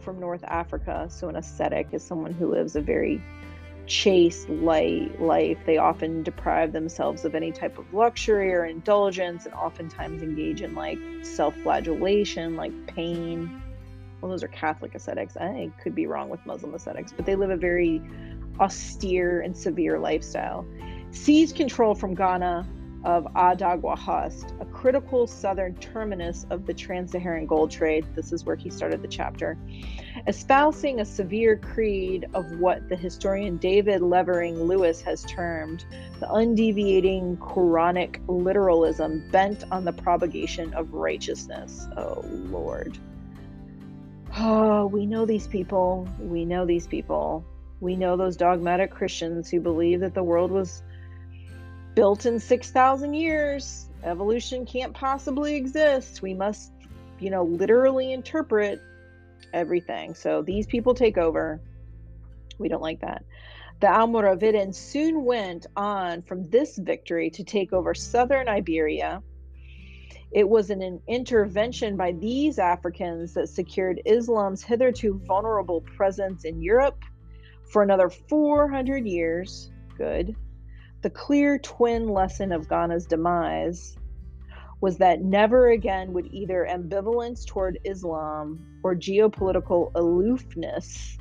from 0.00 0.20
North 0.20 0.44
Africa. 0.44 1.06
So, 1.08 1.28
an 1.28 1.36
ascetic 1.36 1.88
is 1.92 2.04
someone 2.04 2.32
who 2.32 2.50
lives 2.52 2.76
a 2.76 2.82
very 2.82 3.22
chaste 3.92 4.48
light 4.48 5.20
life. 5.20 5.58
They 5.66 5.76
often 5.76 6.22
deprive 6.22 6.72
themselves 6.72 7.26
of 7.26 7.34
any 7.34 7.52
type 7.52 7.76
of 7.78 7.92
luxury 7.92 8.50
or 8.54 8.64
indulgence 8.64 9.44
and 9.44 9.54
oftentimes 9.54 10.22
engage 10.22 10.62
in 10.62 10.74
like 10.74 10.98
self 11.20 11.54
flagellation, 11.56 12.56
like 12.56 12.72
pain. 12.86 13.62
Well, 14.20 14.30
those 14.30 14.42
are 14.42 14.48
Catholic 14.48 14.94
ascetics. 14.94 15.36
I 15.36 15.70
could 15.82 15.94
be 15.94 16.06
wrong 16.06 16.30
with 16.30 16.40
Muslim 16.46 16.72
ascetics, 16.72 17.12
but 17.12 17.26
they 17.26 17.36
live 17.36 17.50
a 17.50 17.56
very 17.56 18.00
austere 18.58 19.42
and 19.42 19.54
severe 19.54 19.98
lifestyle. 19.98 20.66
Seize 21.10 21.52
control 21.52 21.94
from 21.94 22.14
Ghana 22.14 22.66
of 23.04 23.24
Aoudaghost, 23.34 24.60
a 24.60 24.64
critical 24.66 25.26
southern 25.26 25.74
terminus 25.76 26.46
of 26.50 26.66
the 26.66 26.74
trans 26.74 27.12
Saharan 27.12 27.46
gold 27.46 27.70
trade. 27.70 28.06
This 28.14 28.32
is 28.32 28.44
where 28.44 28.56
he 28.56 28.70
started 28.70 29.02
the 29.02 29.08
chapter. 29.08 29.58
Espousing 30.26 31.00
a 31.00 31.04
severe 31.04 31.56
creed 31.56 32.28
of 32.34 32.44
what 32.58 32.88
the 32.88 32.96
historian 32.96 33.56
David 33.56 34.02
Levering 34.02 34.62
Lewis 34.62 35.00
has 35.02 35.24
termed 35.24 35.84
the 36.20 36.26
undeviating 36.26 37.36
Quranic 37.38 38.20
literalism 38.28 39.28
bent 39.30 39.64
on 39.72 39.84
the 39.84 39.92
propagation 39.92 40.72
of 40.74 40.92
righteousness. 40.92 41.86
Oh, 41.96 42.22
Lord. 42.24 42.98
Oh, 44.38 44.86
we 44.86 45.06
know 45.06 45.26
these 45.26 45.46
people. 45.46 46.08
We 46.18 46.44
know 46.44 46.64
these 46.64 46.86
people. 46.86 47.44
We 47.80 47.96
know 47.96 48.16
those 48.16 48.36
dogmatic 48.36 48.92
Christians 48.92 49.50
who 49.50 49.60
believe 49.60 50.00
that 50.00 50.14
the 50.14 50.22
world 50.22 50.52
was 50.52 50.82
built 51.94 52.26
in 52.26 52.38
6,000 52.38 53.14
years. 53.14 53.88
Evolution 54.04 54.66
can't 54.66 54.94
possibly 54.94 55.54
exist. 55.54 56.22
We 56.22 56.34
must, 56.34 56.72
you 57.18 57.30
know, 57.30 57.44
literally 57.44 58.12
interpret 58.12 58.80
everything. 59.52 60.14
So 60.14 60.42
these 60.42 60.66
people 60.66 60.94
take 60.94 61.18
over. 61.18 61.60
We 62.58 62.68
don't 62.68 62.82
like 62.82 63.00
that. 63.00 63.24
The 63.80 63.88
Almoravidan 63.88 64.74
soon 64.74 65.24
went 65.24 65.66
on 65.76 66.22
from 66.22 66.48
this 66.50 66.76
victory 66.76 67.30
to 67.30 67.44
take 67.44 67.72
over 67.72 67.94
southern 67.94 68.48
Iberia. 68.48 69.22
It 70.30 70.48
was 70.48 70.70
an 70.70 71.00
intervention 71.08 71.96
by 71.96 72.12
these 72.12 72.58
Africans 72.58 73.34
that 73.34 73.48
secured 73.48 74.00
Islam's 74.06 74.62
hitherto 74.62 75.20
vulnerable 75.26 75.82
presence 75.82 76.44
in 76.44 76.62
Europe 76.62 77.02
for 77.70 77.82
another 77.82 78.08
400 78.08 79.06
years. 79.06 79.70
Good. 79.98 80.34
The 81.02 81.10
clear 81.10 81.58
twin 81.58 82.08
lesson 82.08 82.52
of 82.52 82.68
Ghana's 82.68 83.06
demise 83.06 83.96
was 84.80 84.98
that 84.98 85.20
never 85.20 85.70
again 85.70 86.12
would 86.12 86.28
either 86.32 86.64
ambivalence 86.70 87.44
toward 87.44 87.80
Islam 87.84 88.64
or 88.84 88.94
geopolitical 88.94 89.90
aloofness 89.96 91.18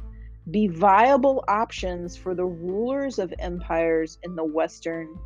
be 0.52 0.68
viable 0.68 1.44
options 1.48 2.16
for 2.16 2.36
the 2.36 2.46
rulers 2.46 3.18
of 3.18 3.34
empires 3.40 4.20
in 4.22 4.36
the 4.36 4.44
Western 4.44 5.18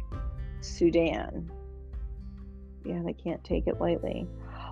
Sudan. 0.61 1.51
Yeah, 2.85 3.01
they 3.05 3.13
can't 3.13 3.43
take 3.43 3.67
it 3.67 3.81
lightly. 3.81 4.25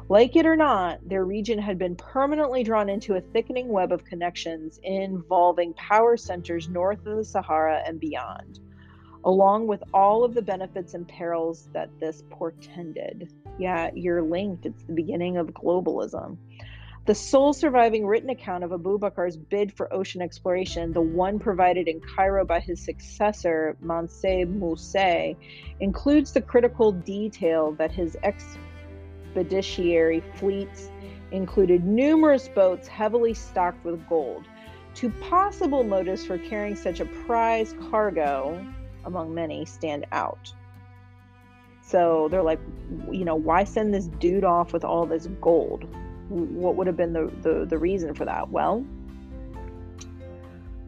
Like 0.08 0.38
it 0.38 0.46
or 0.46 0.56
not, 0.56 1.00
their 1.08 1.26
region 1.26 1.60
had 1.60 1.78
been 1.78 1.98
permanently 1.98 2.64
drawn 2.64 2.88
into 2.88 3.16
a 3.16 3.22
thickening 3.22 3.68
web 3.68 3.92
of 3.92 4.06
connections 4.06 4.80
involving 4.84 5.74
power 5.74 6.16
centers 6.16 6.70
north 6.70 7.06
of 7.06 7.18
the 7.18 7.26
Sahara 7.26 7.84
and 7.86 8.00
beyond 8.00 8.62
along 9.26 9.68
with 9.68 9.84
all 9.94 10.24
of 10.24 10.34
the 10.34 10.42
benefits 10.42 10.94
and 10.94 11.08
perils 11.08 11.70
that 11.74 11.90
this 12.00 12.24
portended. 12.30 13.32
Yeah, 13.58 13.92
you're 13.94 14.22
linked. 14.22 14.66
It's 14.66 14.84
the 14.84 14.94
beginning 14.94 15.38
of 15.38 15.48
globalism. 15.48 16.38
The 17.06 17.16
sole 17.16 17.52
surviving 17.52 18.08
written 18.08 18.30
account 18.30 18.64
of 18.64 18.72
Abu 18.72 18.98
Bakr's 18.98 19.36
bid 19.36 19.74
for 19.74 19.94
ocean 19.94 20.22
exploration, 20.22 20.94
the 20.94 21.02
one 21.02 21.38
provided 21.38 21.90
in 21.90 22.00
Cairo 22.00 22.46
by 22.46 22.62
his 22.62 22.80
successor, 22.80 23.76
Mansa 23.82 24.46
Musa, 24.46 25.36
includes 25.82 26.32
the 26.32 26.42
critical 26.42 26.94
detail 26.94 27.74
that 27.74 27.92
his 27.92 28.16
expeditionary 28.24 30.22
fleets 30.36 30.90
included 31.32 31.84
numerous 31.84 32.48
boats 32.48 32.88
heavily 32.88 33.34
stocked 33.34 33.84
with 33.84 34.08
gold. 34.08 34.46
Two 34.96 35.10
possible 35.30 35.84
motives 35.84 36.26
for 36.26 36.38
carrying 36.38 36.76
such 36.76 37.02
a 37.02 37.06
prize 37.06 37.76
cargo 37.92 38.66
among 39.06 39.34
many 39.34 39.66
stand 39.66 40.06
out. 40.12 40.54
So 41.82 42.28
they're 42.32 42.44
like, 42.44 42.60
you 43.12 43.26
know, 43.26 43.36
why 43.36 43.66
send 43.66 43.94
this 43.94 44.06
dude 44.06 44.44
off 44.44 44.74
with 44.74 44.84
all 44.84 45.06
this 45.06 45.28
gold? 45.42 45.86
What 46.30 46.76
would 46.76 46.88
have 46.88 46.98
been 46.98 47.14
the, 47.14 47.32
the, 47.42 47.66
the 47.66 47.78
reason 47.78 48.14
for 48.14 48.26
that? 48.26 48.50
Well, 48.50 48.86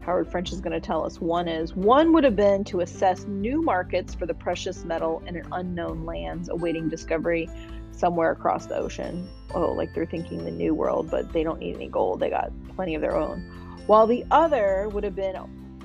Howard 0.00 0.30
French 0.30 0.52
is 0.52 0.60
going 0.60 0.72
to 0.72 0.80
tell 0.80 1.04
us. 1.04 1.20
One 1.20 1.48
is 1.48 1.74
one 1.74 2.12
would 2.12 2.24
have 2.24 2.36
been 2.36 2.62
to 2.64 2.80
assess 2.80 3.26
new 3.26 3.60
markets 3.60 4.14
for 4.14 4.24
the 4.24 4.34
precious 4.34 4.84
metal 4.84 5.22
in 5.26 5.36
an 5.36 5.46
unknown 5.52 6.04
lands 6.06 6.48
awaiting 6.48 6.88
discovery 6.88 7.50
somewhere 7.90 8.30
across 8.30 8.66
the 8.66 8.76
ocean. 8.76 9.28
Oh, 9.54 9.72
like 9.72 9.94
they're 9.94 10.06
thinking 10.06 10.44
the 10.44 10.50
new 10.50 10.74
world, 10.74 11.10
but 11.10 11.32
they 11.32 11.42
don't 11.42 11.58
need 11.58 11.74
any 11.74 11.88
gold. 11.88 12.20
They 12.20 12.30
got 12.30 12.52
plenty 12.74 12.94
of 12.94 13.00
their 13.00 13.16
own. 13.16 13.40
While 13.86 14.06
the 14.06 14.24
other 14.30 14.88
would 14.92 15.02
have 15.04 15.16
been 15.16 15.36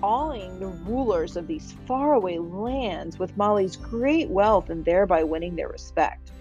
awing 0.03 0.59
the 0.59 0.67
rulers 0.67 1.35
of 1.35 1.47
these 1.47 1.75
faraway 1.85 2.37
lands 2.37 3.19
with 3.19 3.37
Mali's 3.37 3.75
great 3.75 4.29
wealth 4.29 4.69
and 4.69 4.83
thereby 4.85 5.23
winning 5.23 5.55
their 5.55 5.69
respect. 5.69 6.31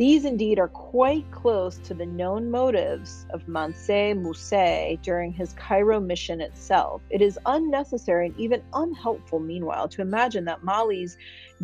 These 0.00 0.24
indeed 0.24 0.58
are 0.58 0.68
quite 0.68 1.30
close 1.30 1.76
to 1.84 1.92
the 1.92 2.06
known 2.06 2.50
motives 2.50 3.26
of 3.34 3.46
Mansa 3.46 4.14
Musa 4.14 4.96
during 5.02 5.30
his 5.30 5.52
Cairo 5.52 6.00
mission 6.00 6.40
itself. 6.40 7.02
It 7.10 7.20
is 7.20 7.38
unnecessary 7.44 8.28
and 8.28 8.40
even 8.40 8.62
unhelpful, 8.72 9.40
meanwhile, 9.40 9.88
to 9.88 10.00
imagine 10.00 10.46
that 10.46 10.64
Mali's 10.64 11.18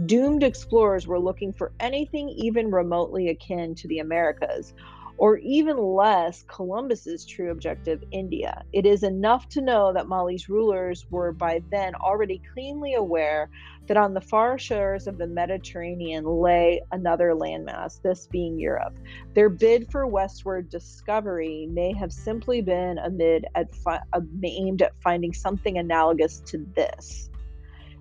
doomed 0.04 0.42
explorers 0.42 1.06
were 1.06 1.18
looking 1.18 1.54
for 1.54 1.72
anything 1.80 2.28
even 2.28 2.70
remotely 2.70 3.28
akin 3.28 3.74
to 3.76 3.88
the 3.88 4.00
Americas 4.00 4.74
or 5.18 5.38
even 5.38 5.78
less 5.78 6.44
Columbus's 6.48 7.24
true 7.24 7.50
objective, 7.50 8.02
India. 8.12 8.62
It 8.72 8.84
is 8.84 9.02
enough 9.02 9.48
to 9.50 9.62
know 9.62 9.92
that 9.92 10.08
Mali's 10.08 10.48
rulers 10.48 11.06
were 11.10 11.32
by 11.32 11.62
then 11.70 11.94
already 11.94 12.42
keenly 12.54 12.94
aware 12.94 13.48
that 13.86 13.96
on 13.96 14.14
the 14.14 14.20
far 14.20 14.58
shores 14.58 15.06
of 15.06 15.16
the 15.16 15.26
Mediterranean 15.26 16.24
lay 16.24 16.82
another 16.92 17.34
landmass, 17.34 18.02
this 18.02 18.26
being 18.26 18.58
Europe. 18.58 18.98
Their 19.34 19.48
bid 19.48 19.90
for 19.90 20.06
westward 20.06 20.68
discovery 20.68 21.68
may 21.70 21.94
have 21.94 22.12
simply 22.12 22.60
been 22.60 22.98
amid 22.98 23.46
at 23.54 23.74
fi- 23.74 24.02
uh, 24.12 24.20
aimed 24.44 24.82
at 24.82 24.96
finding 25.02 25.32
something 25.32 25.78
analogous 25.78 26.40
to 26.46 26.66
this. 26.74 27.30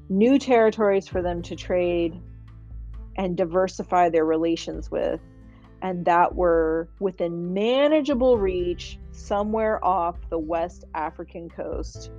New 0.10 0.38
territories 0.38 1.08
for 1.08 1.22
them 1.22 1.42
to 1.44 1.56
trade 1.56 2.20
and 3.18 3.38
diversify 3.38 4.10
their 4.10 4.26
relations 4.26 4.92
with 4.92 5.22
and 5.86 6.04
that 6.04 6.34
were 6.34 6.90
within 7.00 7.54
manageable 7.54 8.40
reach 8.40 8.98
somewhere 9.12 9.86
off 9.86 10.16
the 10.32 10.40
West 10.40 10.84
African 10.96 11.48
coast. 11.48 12.10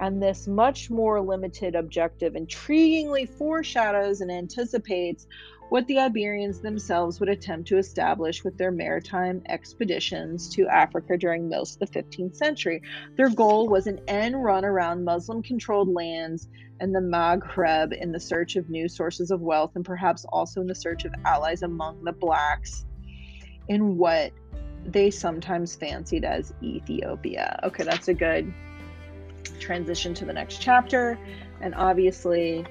And 0.00 0.22
this 0.22 0.46
much 0.46 0.90
more 0.90 1.22
limited 1.22 1.74
objective 1.74 2.34
intriguingly 2.34 3.26
foreshadows 3.26 4.20
and 4.20 4.30
anticipates 4.30 5.26
what 5.70 5.86
the 5.86 5.98
Iberians 5.98 6.60
themselves 6.60 7.18
would 7.18 7.30
attempt 7.30 7.68
to 7.68 7.78
establish 7.78 8.44
with 8.44 8.58
their 8.58 8.70
maritime 8.70 9.42
expeditions 9.48 10.50
to 10.50 10.68
Africa 10.68 11.16
during 11.16 11.48
most 11.48 11.80
of 11.80 11.90
the 11.90 12.02
15th 12.02 12.36
century. 12.36 12.82
Their 13.16 13.30
goal 13.30 13.66
was 13.66 13.86
an 13.86 13.98
end 14.08 14.44
run 14.44 14.66
around 14.66 15.06
Muslim 15.06 15.42
controlled 15.42 15.88
lands 15.88 16.50
and 16.80 16.94
the 16.94 17.00
Maghreb 17.00 17.94
in 17.94 18.12
the 18.12 18.20
search 18.20 18.56
of 18.56 18.68
new 18.68 18.90
sources 18.90 19.30
of 19.30 19.40
wealth 19.40 19.72
and 19.74 19.86
perhaps 19.86 20.26
also 20.26 20.60
in 20.60 20.66
the 20.66 20.74
search 20.74 21.06
of 21.06 21.14
allies 21.24 21.62
among 21.62 22.04
the 22.04 22.12
blacks 22.12 22.84
in 23.68 23.96
what 23.96 24.32
they 24.84 25.10
sometimes 25.10 25.74
fancied 25.74 26.24
as 26.24 26.52
Ethiopia. 26.62 27.58
Okay, 27.64 27.84
that's 27.84 28.08
a 28.08 28.14
good 28.14 28.52
transition 29.58 30.14
to 30.14 30.24
the 30.24 30.32
next 30.32 30.60
chapter. 30.60 31.18
And 31.60 31.74
obviously, 31.74 32.64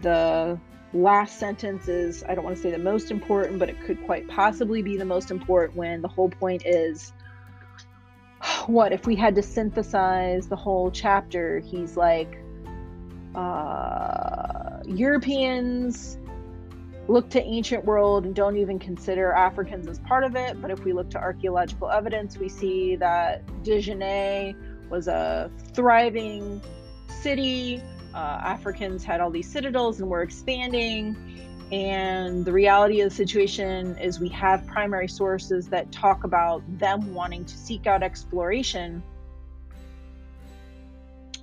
the 0.00 0.58
last 0.92 1.38
sentence 1.38 1.88
is 1.88 2.24
I 2.28 2.34
don't 2.34 2.44
want 2.44 2.56
to 2.56 2.62
say 2.62 2.70
the 2.70 2.78
most 2.78 3.10
important, 3.10 3.58
but 3.58 3.68
it 3.68 3.80
could 3.84 4.04
quite 4.04 4.28
possibly 4.28 4.82
be 4.82 4.96
the 4.96 5.04
most 5.04 5.30
important 5.30 5.76
when 5.76 6.02
the 6.02 6.08
whole 6.08 6.28
point 6.28 6.62
is 6.64 7.12
what 8.66 8.92
if 8.92 9.06
we 9.06 9.16
had 9.16 9.34
to 9.34 9.42
synthesize 9.42 10.48
the 10.48 10.56
whole 10.56 10.90
chapter? 10.90 11.60
He's 11.60 11.96
like, 11.96 12.38
uh, 13.34 14.80
Europeans 14.86 16.18
look 17.06 17.28
to 17.30 17.42
ancient 17.42 17.84
world 17.84 18.24
and 18.24 18.34
don't 18.34 18.56
even 18.56 18.78
consider 18.78 19.32
Africans 19.32 19.86
as 19.88 19.98
part 20.00 20.24
of 20.24 20.36
it. 20.36 20.60
But 20.60 20.70
if 20.70 20.84
we 20.84 20.92
look 20.92 21.10
to 21.10 21.18
archaeological 21.18 21.90
evidence, 21.90 22.38
we 22.38 22.48
see 22.48 22.96
that 22.96 23.44
Djenné 23.62 24.54
was 24.88 25.08
a 25.08 25.50
thriving 25.72 26.62
city. 27.08 27.82
Uh, 28.14 28.40
Africans 28.42 29.04
had 29.04 29.20
all 29.20 29.30
these 29.30 29.50
citadels 29.50 30.00
and 30.00 30.08
were 30.08 30.22
expanding. 30.22 31.16
And 31.72 32.44
the 32.44 32.52
reality 32.52 33.00
of 33.00 33.10
the 33.10 33.14
situation 33.14 33.98
is 33.98 34.20
we 34.20 34.28
have 34.30 34.66
primary 34.66 35.08
sources 35.08 35.68
that 35.68 35.90
talk 35.90 36.24
about 36.24 36.62
them 36.78 37.14
wanting 37.14 37.44
to 37.44 37.56
seek 37.56 37.86
out 37.86 38.02
exploration. 38.02 39.02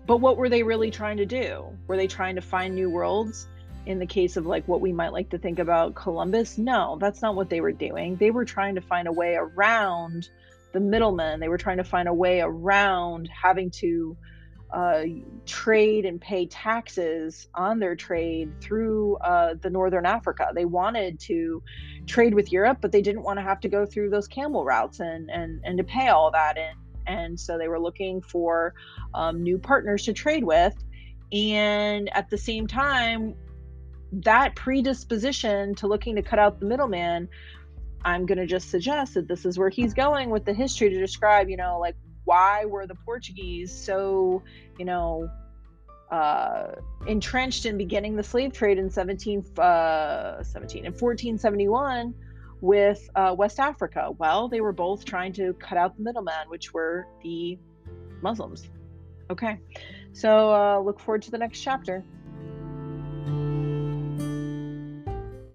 But 0.08 0.18
what 0.18 0.38
were 0.38 0.50
they 0.50 0.64
really 0.64 0.92
trying 0.92 1.18
to 1.18 1.26
do? 1.26 1.66
Were 1.88 1.98
they 1.98 2.08
trying 2.08 2.36
to 2.36 2.42
find 2.42 2.76
new 2.76 2.90
worlds? 2.90 3.48
In 3.86 4.00
the 4.00 4.06
case 4.06 4.38
of 4.38 4.46
like 4.46 4.68
what 4.68 4.82
we 4.82 4.92
might 4.92 5.14
like 5.14 5.30
to 5.30 5.38
think 5.38 5.60
about 5.60 5.96
Columbus, 5.96 6.58
no, 6.58 6.98
that's 7.00 7.22
not 7.22 7.36
what 7.36 7.50
they 7.50 7.62
were 7.62 7.72
doing. 7.72 8.16
They 8.16 8.32
were 8.32 8.46
trying 8.46 8.76
to 8.76 8.82
find 8.82 9.08
a 9.08 9.12
way 9.12 9.36
around 9.36 10.30
the 10.72 10.80
middlemen. 10.80 11.40
They 11.40 11.50
were 11.50 11.58
trying 11.58 11.78
to 11.78 11.84
find 11.84 12.08
a 12.08 12.14
way 12.14 12.42
around 12.42 13.30
having 13.30 13.72
to 13.72 14.18
uh, 14.72 15.04
trade 15.46 16.06
and 16.06 16.22
pay 16.22 16.46
taxes 16.46 17.48
on 17.54 17.80
their 17.80 17.96
trade 17.96 18.54
through 18.62 19.18
uh, 19.18 19.56
the 19.62 19.70
northern 19.70 20.06
Africa. 20.06 20.52
They 20.56 20.66
wanted 20.66 21.20
to 21.22 21.62
trade 22.08 22.34
with 22.34 22.52
Europe, 22.52 22.78
but 22.82 22.92
they 22.92 23.02
didn't 23.02 23.24
want 23.24 23.38
to 23.40 23.44
have 23.44 23.60
to 23.62 23.70
go 23.70 23.86
through 23.86 24.12
those 24.12 24.28
camel 24.28 24.64
routes 24.64 25.00
and 25.00 25.30
and 25.30 25.60
and 25.66 25.78
to 25.78 25.84
pay 25.84 26.08
all 26.08 26.32
that 26.32 26.58
in. 26.58 26.74
And 27.06 27.40
so 27.40 27.58
they 27.58 27.68
were 27.68 27.80
looking 27.80 28.22
for 28.22 28.74
um, 29.14 29.44
new 29.44 29.58
partners 29.58 30.06
to 30.06 30.14
trade 30.14 30.44
with. 30.44 30.76
And 31.34 32.10
at 32.16 32.30
the 32.30 32.38
same 32.38 32.68
time, 32.68 33.36
that 34.12 34.56
predisposition 34.56 35.76
to 35.76 35.88
looking 35.88 36.16
to 36.16 36.22
cut 36.22 36.40
out 36.40 36.60
the 36.60 36.66
middleman, 36.66 37.30
I'm 38.04 38.26
going 38.26 38.38
to 38.38 38.48
just 38.48 38.70
suggest 38.70 39.14
that 39.14 39.28
this 39.28 39.46
is 39.46 39.58
where 39.58 39.70
he's 39.70 39.94
going 39.94 40.30
with 40.30 40.46
the 40.46 40.54
history 40.54 40.90
to 40.90 41.00
describe, 41.00 41.50
you 41.50 41.58
know, 41.58 41.80
like 41.80 41.96
why 42.26 42.66
were 42.66 42.88
the 42.88 42.96
Portuguese 42.96 43.74
so, 43.74 44.44
you 44.78 44.86
know, 44.86 45.30
uh, 46.12 46.76
entrenched 47.08 47.66
in 47.66 47.78
beginning 47.78 48.16
the 48.16 48.24
slave 48.24 48.54
trade 48.54 48.78
in 48.78 48.90
17, 48.90 49.46
uh, 49.58 50.44
17 50.44 50.86
and 50.86 50.94
1471 50.94 52.14
with 52.60 53.10
uh, 53.16 53.34
West 53.38 53.60
Africa? 53.60 54.12
Well, 54.18 54.50
they 54.50 54.62
were 54.62 54.74
both 54.74 55.06
trying 55.06 55.34
to 55.34 55.54
cut 55.54 55.78
out 55.78 55.96
the 55.96 56.04
middleman, 56.04 56.50
which 56.50 56.74
were 56.74 57.08
the 57.24 57.58
Muslims. 58.22 58.70
Okay, 59.30 59.60
so 60.12 60.54
uh, 60.54 60.80
look 60.80 61.00
forward 61.00 61.22
to 61.22 61.32
the 61.32 61.38
next 61.38 61.62
chapter. 61.62 62.04